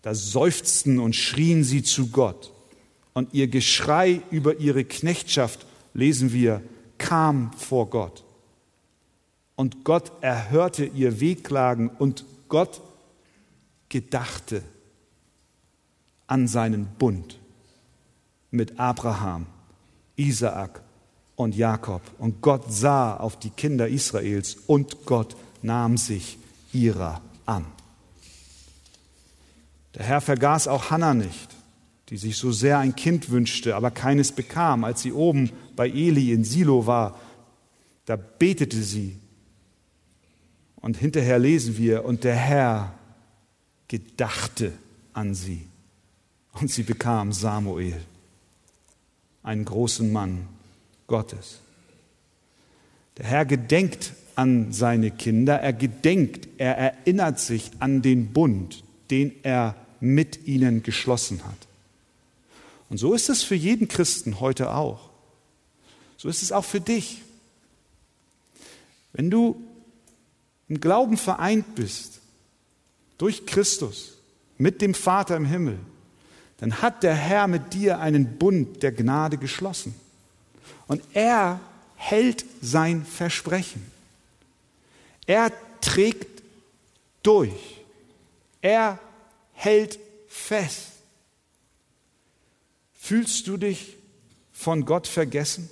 [0.01, 2.51] Da seufzten und schrien sie zu Gott.
[3.13, 6.61] Und ihr Geschrei über ihre Knechtschaft, lesen wir,
[6.97, 8.23] kam vor Gott.
[9.55, 12.81] Und Gott erhörte ihr Wehklagen und Gott
[13.89, 14.63] gedachte
[16.27, 17.39] an seinen Bund
[18.51, 19.45] mit Abraham,
[20.15, 20.81] Isaak
[21.35, 22.01] und Jakob.
[22.17, 26.37] Und Gott sah auf die Kinder Israels und Gott nahm sich
[26.73, 27.65] ihrer an.
[29.95, 31.49] Der Herr vergaß auch Hannah nicht,
[32.09, 34.83] die sich so sehr ein Kind wünschte, aber keines bekam.
[34.83, 37.19] Als sie oben bei Eli in Silo war,
[38.05, 39.17] da betete sie.
[40.75, 42.93] Und hinterher lesen wir, und der Herr
[43.87, 44.73] gedachte
[45.13, 45.67] an sie.
[46.59, 48.01] Und sie bekam Samuel,
[49.43, 50.47] einen großen Mann
[51.05, 51.59] Gottes.
[53.17, 59.33] Der Herr gedenkt an seine Kinder, er gedenkt, er erinnert sich an den Bund, den
[59.43, 61.67] er mit ihnen geschlossen hat.
[62.89, 65.09] Und so ist es für jeden Christen heute auch.
[66.17, 67.21] So ist es auch für dich.
[69.13, 69.61] Wenn du
[70.69, 72.19] im Glauben vereint bist,
[73.17, 74.17] durch Christus,
[74.57, 75.79] mit dem Vater im Himmel,
[76.57, 79.95] dann hat der Herr mit dir einen Bund der Gnade geschlossen.
[80.87, 81.59] Und er
[81.95, 83.91] hält sein Versprechen.
[85.25, 85.51] Er
[85.81, 86.41] trägt
[87.21, 87.81] durch.
[88.61, 88.99] Er
[89.53, 90.91] hält fest.
[92.93, 93.95] Fühlst du dich
[94.51, 95.69] von Gott vergessen?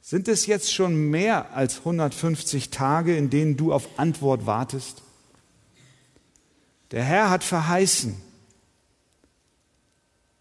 [0.00, 5.02] Sind es jetzt schon mehr als 150 Tage, in denen du auf Antwort wartest?
[6.92, 8.16] Der Herr hat verheißen,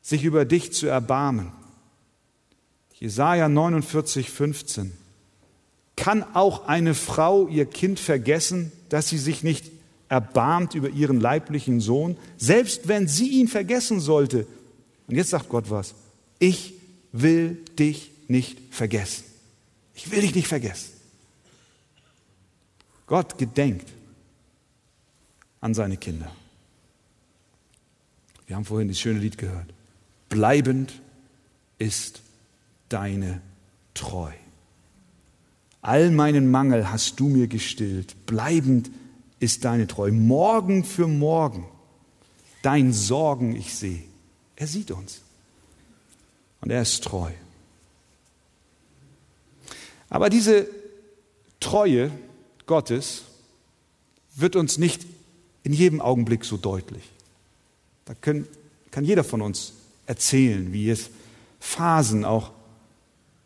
[0.05, 1.51] sich über dich zu erbarmen.
[2.93, 4.93] Jesaja 49, 15.
[5.95, 9.71] Kann auch eine Frau ihr Kind vergessen, dass sie sich nicht
[10.07, 14.45] erbarmt über ihren leiblichen Sohn, selbst wenn sie ihn vergessen sollte?
[15.07, 15.95] Und jetzt sagt Gott was.
[16.37, 16.75] Ich
[17.11, 19.23] will dich nicht vergessen.
[19.95, 20.93] Ich will dich nicht vergessen.
[23.07, 23.91] Gott gedenkt
[25.61, 26.31] an seine Kinder.
[28.45, 29.74] Wir haben vorhin das schöne Lied gehört.
[30.36, 31.01] Bleibend
[31.79, 32.19] ist
[32.89, 33.41] deine
[33.93, 34.33] Treu.
[35.81, 38.25] All meinen Mangel hast du mir gestillt.
[38.25, 38.91] Bleibend
[39.39, 40.11] ist deine Treu.
[40.11, 41.65] Morgen für morgen
[42.63, 44.03] dein Sorgen ich sehe.
[44.57, 45.21] Er sieht uns.
[46.59, 47.31] Und er ist treu.
[50.09, 50.67] Aber diese
[51.61, 52.11] Treue
[52.65, 53.23] Gottes
[54.36, 55.05] wird uns nicht
[55.63, 57.09] in jedem Augenblick so deutlich.
[58.03, 58.49] Da können,
[58.91, 59.75] kann jeder von uns
[60.05, 61.09] erzählen, wie es
[61.59, 62.51] Phasen auch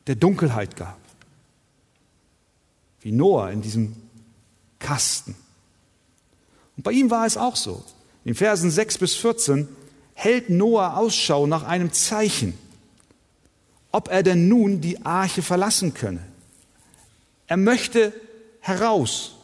[0.07, 0.97] der Dunkelheit gab.
[3.01, 3.95] Wie Noah in diesem
[4.79, 5.35] Kasten.
[6.75, 7.83] Und bei ihm war es auch so.
[8.25, 9.67] In Versen 6 bis 14
[10.13, 12.57] hält Noah Ausschau nach einem Zeichen,
[13.91, 16.23] ob er denn nun die Arche verlassen könne.
[17.47, 18.13] Er möchte
[18.59, 19.35] heraus.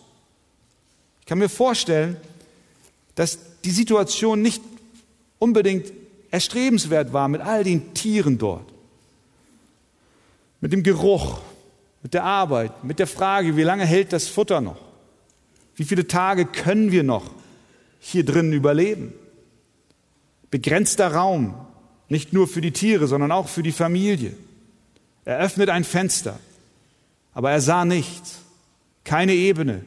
[1.21, 2.17] Ich kann mir vorstellen,
[3.15, 4.61] dass die Situation nicht
[5.39, 5.91] unbedingt
[6.35, 8.65] erstrebenswert war mit all den Tieren dort.
[10.59, 11.39] Mit dem Geruch,
[12.03, 14.81] mit der Arbeit, mit der Frage, wie lange hält das Futter noch?
[15.75, 17.31] Wie viele Tage können wir noch
[17.99, 19.13] hier drinnen überleben?
[20.51, 21.55] Begrenzter Raum,
[22.09, 24.33] nicht nur für die Tiere, sondern auch für die Familie.
[25.23, 26.37] Er öffnet ein Fenster,
[27.33, 28.39] aber er sah nichts,
[29.05, 29.85] keine Ebene,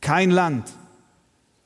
[0.00, 0.70] kein Land.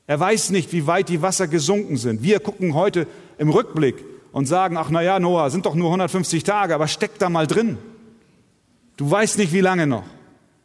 [0.07, 2.23] Er weiß nicht, wie weit die Wasser gesunken sind.
[2.23, 3.07] Wir gucken heute
[3.37, 4.03] im Rückblick
[4.35, 7.47] und sagen, ach na ja, Noah, sind doch nur 150 Tage, aber steck da mal
[7.47, 7.77] drin.
[8.97, 10.03] Du weißt nicht, wie lange noch.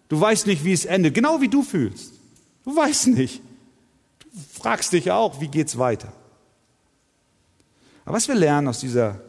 [0.08, 1.14] Du weißt nicht, wie es endet.
[1.14, 2.12] Genau wie du fühlst.
[2.64, 3.40] Du weißt nicht.
[4.18, 6.12] Du fragst dich auch, wie geht's weiter?
[8.04, 9.20] Aber was wir lernen aus dieser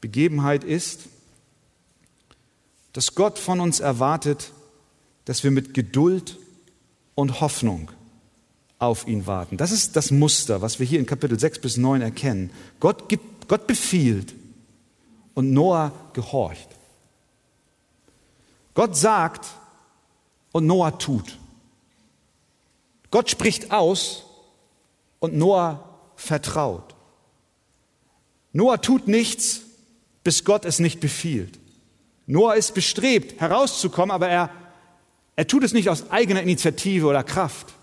[0.00, 1.00] Begebenheit ist,
[2.94, 4.52] dass Gott von uns erwartet,
[5.26, 6.38] dass wir mit Geduld
[7.14, 7.90] und Hoffnung
[8.78, 9.58] auf ihn warten.
[9.58, 12.50] Das ist das Muster, was wir hier in Kapitel 6 bis 9 erkennen.
[12.80, 14.34] Gott, gibt, Gott befiehlt
[15.34, 16.68] und Noah gehorcht.
[18.74, 19.46] Gott sagt
[20.52, 21.38] und Noah tut.
[23.10, 24.24] Gott spricht aus
[25.20, 26.94] und Noah vertraut.
[28.52, 29.62] Noah tut nichts,
[30.22, 31.58] bis Gott es nicht befiehlt.
[32.26, 34.50] Noah ist bestrebt, herauszukommen, aber er,
[35.36, 37.74] er tut es nicht aus eigener Initiative oder Kraft.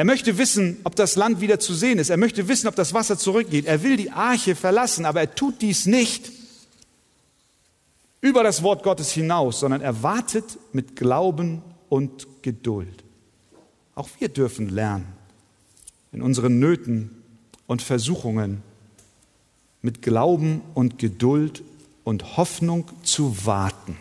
[0.00, 2.08] Er möchte wissen, ob das Land wieder zu sehen ist.
[2.08, 3.66] Er möchte wissen, ob das Wasser zurückgeht.
[3.66, 6.32] Er will die Arche verlassen, aber er tut dies nicht
[8.22, 13.04] über das Wort Gottes hinaus, sondern er wartet mit Glauben und Geduld.
[13.94, 15.06] Auch wir dürfen lernen,
[16.12, 17.22] in unseren Nöten
[17.66, 18.62] und Versuchungen
[19.82, 21.62] mit Glauben und Geduld
[22.04, 23.98] und Hoffnung zu warten,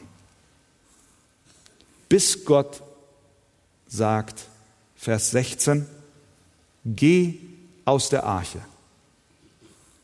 [2.07, 2.83] bis Gott
[3.89, 4.45] sagt,
[4.99, 5.85] Vers 16,
[6.83, 7.35] geh
[7.85, 8.59] aus der Arche,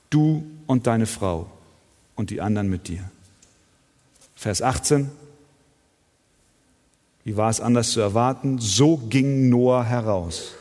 [0.09, 1.51] du und deine Frau
[2.15, 3.03] und die anderen mit dir.
[4.37, 5.11] Vers 18,
[7.25, 8.57] wie war es anders zu erwarten?
[8.59, 10.53] So ging Noah heraus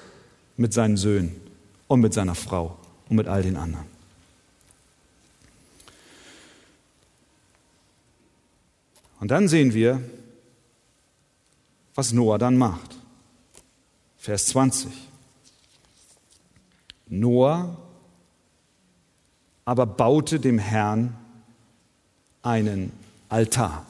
[0.57, 1.41] mit seinen Söhnen
[1.87, 2.77] und mit seiner Frau
[3.09, 3.87] und mit all den anderen.
[9.21, 10.03] Und dann sehen wir,
[11.95, 12.99] was Noah dann macht.
[14.25, 14.91] Vers 20.
[17.09, 17.77] Noah
[19.67, 21.15] aber baute dem Herrn
[22.41, 22.91] einen
[23.29, 23.85] Altar.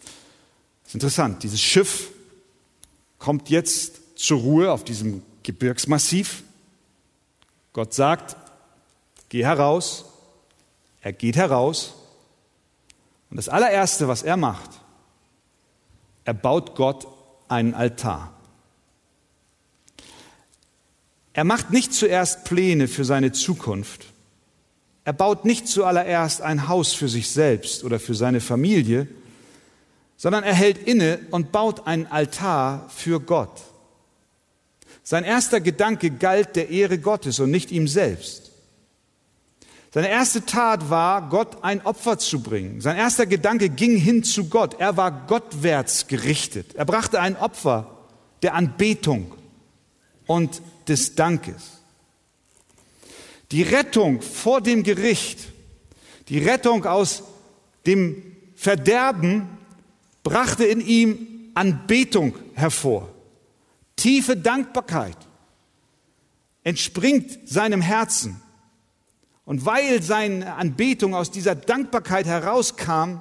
[0.00, 2.08] Das ist interessant, dieses Schiff
[3.18, 6.42] kommt jetzt zur Ruhe auf diesem Gebirgsmassiv.
[7.74, 8.34] Gott sagt,
[9.28, 10.06] geh heraus.
[11.02, 11.92] Er geht heraus.
[13.28, 14.70] Und das allererste, was er macht,
[16.24, 17.06] er baut Gott
[17.48, 18.34] einen Altar.
[21.34, 24.06] Er macht nicht zuerst Pläne für seine Zukunft.
[25.04, 29.08] Er baut nicht zuallererst ein Haus für sich selbst oder für seine Familie,
[30.16, 33.60] sondern er hält inne und baut einen Altar für Gott.
[35.02, 38.52] Sein erster Gedanke galt der Ehre Gottes und nicht ihm selbst.
[39.92, 42.80] Seine erste Tat war, Gott ein Opfer zu bringen.
[42.80, 44.80] Sein erster Gedanke ging hin zu Gott.
[44.80, 46.74] Er war gottwärts gerichtet.
[46.74, 47.90] Er brachte ein Opfer
[48.42, 49.32] der Anbetung
[50.26, 51.82] und des Dankes.
[53.50, 55.40] Die Rettung vor dem Gericht,
[56.28, 57.22] die Rettung aus
[57.86, 59.48] dem Verderben
[60.22, 63.08] brachte in ihm Anbetung hervor.
[63.96, 65.16] Tiefe Dankbarkeit
[66.64, 68.40] entspringt seinem Herzen.
[69.44, 73.20] Und weil seine Anbetung aus dieser Dankbarkeit herauskam,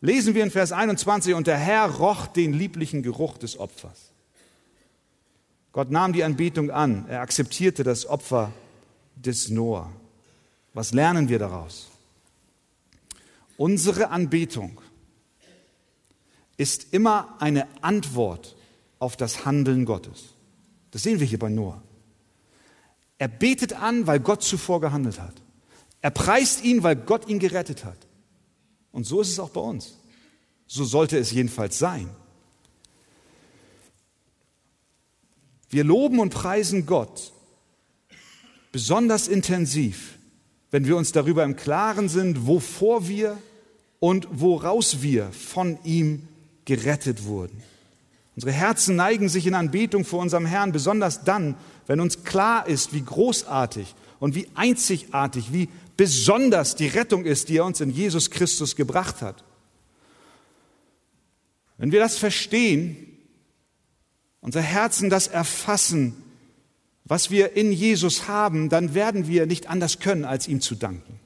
[0.00, 4.11] lesen wir in Vers 21, und der Herr roch den lieblichen Geruch des Opfers.
[5.72, 8.52] Gott nahm die Anbetung an, er akzeptierte das Opfer
[9.16, 9.90] des Noah.
[10.74, 11.90] Was lernen wir daraus?
[13.56, 14.80] Unsere Anbetung
[16.56, 18.56] ist immer eine Antwort
[18.98, 20.34] auf das Handeln Gottes.
[20.90, 21.82] Das sehen wir hier bei Noah.
[23.18, 25.34] Er betet an, weil Gott zuvor gehandelt hat.
[26.02, 27.98] Er preist ihn, weil Gott ihn gerettet hat.
[28.90, 29.98] Und so ist es auch bei uns.
[30.66, 32.08] So sollte es jedenfalls sein.
[35.72, 37.32] Wir loben und preisen Gott
[38.72, 40.18] besonders intensiv,
[40.70, 43.38] wenn wir uns darüber im Klaren sind, wovor wir
[43.98, 46.28] und woraus wir von ihm
[46.66, 47.62] gerettet wurden.
[48.36, 51.54] Unsere Herzen neigen sich in Anbetung vor unserem Herrn, besonders dann,
[51.86, 57.56] wenn uns klar ist, wie großartig und wie einzigartig, wie besonders die Rettung ist, die
[57.56, 59.42] er uns in Jesus Christus gebracht hat.
[61.78, 63.11] Wenn wir das verstehen,
[64.42, 66.22] unser Herzen das erfassen
[67.04, 71.18] was wir in Jesus haben, dann werden wir nicht anders können, als ihm zu danken.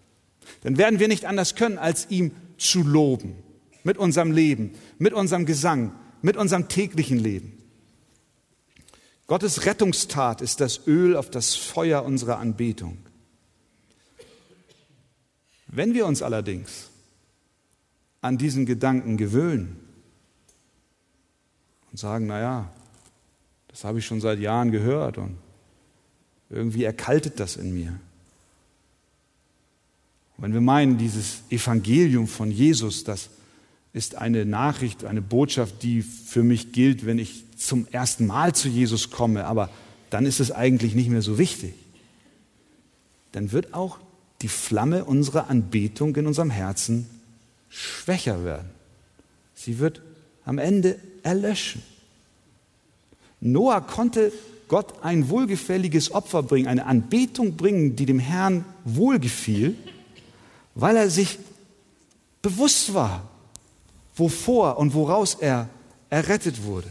[0.62, 3.36] Dann werden wir nicht anders können, als ihm zu loben.
[3.84, 5.92] Mit unserem Leben, mit unserem Gesang,
[6.22, 7.52] mit unserem täglichen Leben.
[9.26, 12.98] Gottes Rettungstat ist das Öl auf das Feuer unserer Anbetung.
[15.68, 16.90] Wenn wir uns allerdings
[18.22, 19.76] an diesen Gedanken gewöhnen
[21.90, 22.72] und sagen, naja,
[23.76, 25.36] das habe ich schon seit Jahren gehört und
[26.48, 27.90] irgendwie erkaltet das in mir.
[30.34, 33.28] Und wenn wir meinen, dieses Evangelium von Jesus, das
[33.92, 38.70] ist eine Nachricht, eine Botschaft, die für mich gilt, wenn ich zum ersten Mal zu
[38.70, 39.68] Jesus komme, aber
[40.08, 41.74] dann ist es eigentlich nicht mehr so wichtig.
[43.32, 43.98] Dann wird auch
[44.40, 47.10] die Flamme unserer Anbetung in unserem Herzen
[47.68, 48.70] schwächer werden.
[49.54, 50.00] Sie wird
[50.46, 51.82] am Ende erlöschen.
[53.40, 54.32] Noah konnte
[54.68, 59.76] Gott ein wohlgefälliges Opfer bringen, eine Anbetung bringen, die dem Herrn wohlgefiel,
[60.74, 61.38] weil er sich
[62.42, 63.28] bewusst war,
[64.14, 65.68] wovor und woraus er
[66.10, 66.88] errettet wurde.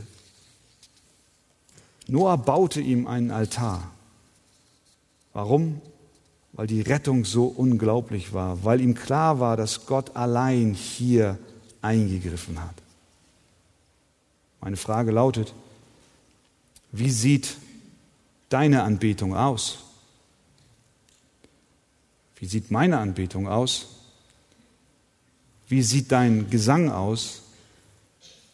[2.08, 3.92] Noah baute ihm einen Altar.
[5.34, 5.82] Warum?
[6.54, 11.38] Weil die Rettung so unglaublich war, weil ihm klar war, dass Gott allein hier
[11.82, 12.76] eingegriffen hat.
[14.62, 15.54] Meine Frage lautet,
[16.98, 17.58] wie sieht
[18.50, 19.80] deine Anbetung aus?
[22.38, 23.88] Wie sieht meine Anbetung aus?
[25.68, 27.42] Wie sieht dein Gesang aus?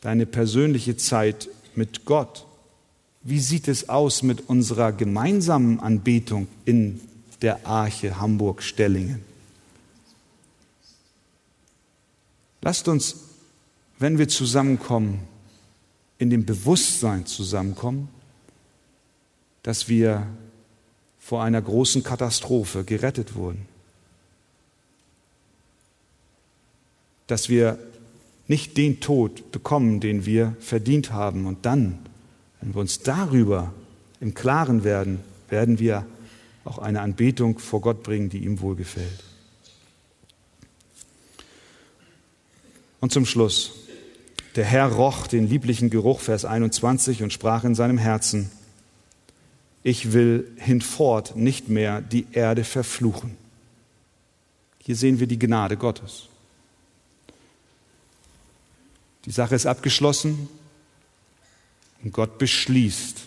[0.01, 2.45] Deine persönliche Zeit mit Gott?
[3.21, 7.01] Wie sieht es aus mit unserer gemeinsamen Anbetung in
[7.41, 9.21] der Arche Hamburg-Stellingen?
[12.63, 13.17] Lasst uns,
[13.99, 15.19] wenn wir zusammenkommen,
[16.17, 18.07] in dem Bewusstsein zusammenkommen,
[19.63, 20.27] dass wir
[21.19, 23.65] vor einer großen Katastrophe gerettet wurden.
[27.27, 27.77] Dass wir
[28.47, 31.45] nicht den Tod bekommen, den wir verdient haben.
[31.45, 31.99] Und dann,
[32.59, 33.71] wenn wir uns darüber
[34.19, 36.05] im Klaren werden, werden wir
[36.65, 39.23] auch eine Anbetung vor Gott bringen, die ihm wohlgefällt.
[42.99, 43.71] Und zum Schluss.
[44.57, 48.51] Der Herr roch den lieblichen Geruch, Vers 21, und sprach in seinem Herzen,
[49.83, 53.35] ich will hinfort nicht mehr die Erde verfluchen.
[54.79, 56.27] Hier sehen wir die Gnade Gottes.
[59.25, 60.49] Die Sache ist abgeschlossen
[62.03, 63.19] und Gott beschließt,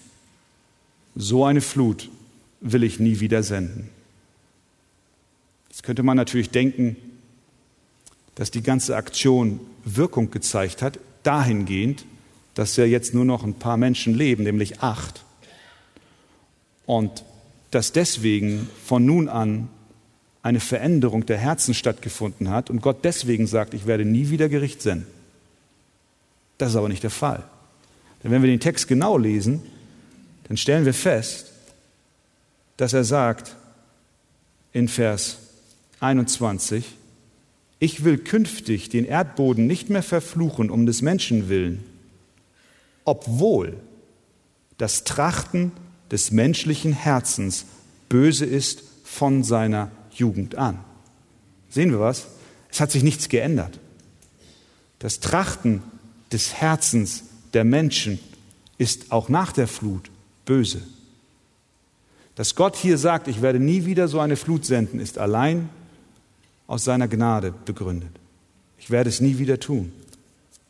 [1.14, 2.10] so eine Flut
[2.60, 3.88] will ich nie wieder senden.
[5.68, 6.96] Jetzt könnte man natürlich denken,
[8.34, 12.04] dass die ganze Aktion Wirkung gezeigt hat, dahingehend,
[12.54, 15.24] dass ja jetzt nur noch ein paar Menschen leben, nämlich acht.
[16.86, 17.24] Und
[17.70, 19.68] dass deswegen von nun an
[20.42, 24.82] eine Veränderung der Herzen stattgefunden hat und Gott deswegen sagt, ich werde nie wieder Gericht
[24.82, 25.06] senden.
[26.58, 27.42] Das ist aber nicht der Fall.
[28.22, 29.62] Denn wenn wir den Text genau lesen,
[30.46, 31.52] dann stellen wir fest,
[32.76, 33.56] dass er sagt
[34.72, 35.38] in Vers
[36.00, 36.84] 21,
[37.78, 41.84] ich will künftig den Erdboden nicht mehr verfluchen um des Menschen willen,
[43.04, 43.76] obwohl
[44.78, 45.72] das Trachten
[46.14, 47.64] des menschlichen Herzens
[48.08, 50.78] böse ist von seiner Jugend an.
[51.70, 52.28] Sehen wir was?
[52.70, 53.80] Es hat sich nichts geändert.
[55.00, 55.82] Das Trachten
[56.30, 58.20] des Herzens der Menschen
[58.78, 60.12] ist auch nach der Flut
[60.44, 60.82] böse.
[62.36, 65.68] Dass Gott hier sagt, ich werde nie wieder so eine Flut senden, ist allein
[66.68, 68.12] aus seiner Gnade begründet.
[68.78, 69.92] Ich werde es nie wieder tun.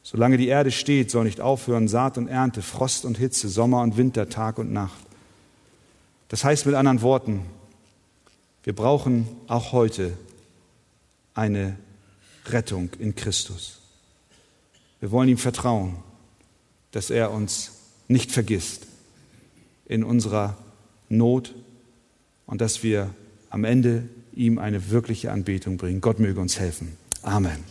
[0.03, 3.99] Solange die Erde steht, soll nicht aufhören Saat und Ernte, Frost und Hitze, Sommer und
[3.99, 5.04] Winter, Tag und Nacht.
[6.29, 7.45] Das heißt mit anderen Worten,
[8.63, 10.13] wir brauchen auch heute
[11.35, 11.77] eine
[12.47, 13.81] Rettung in Christus.
[15.01, 15.97] Wir wollen ihm vertrauen,
[16.93, 17.73] dass er uns
[18.09, 18.87] nicht vergisst
[19.87, 20.57] in unserer
[21.09, 21.55] Not
[22.47, 23.11] und dass wir
[23.51, 26.01] am Ende ihm eine wirkliche Anbetung bringen.
[26.01, 26.97] Gott möge uns helfen.
[27.23, 27.65] Amen.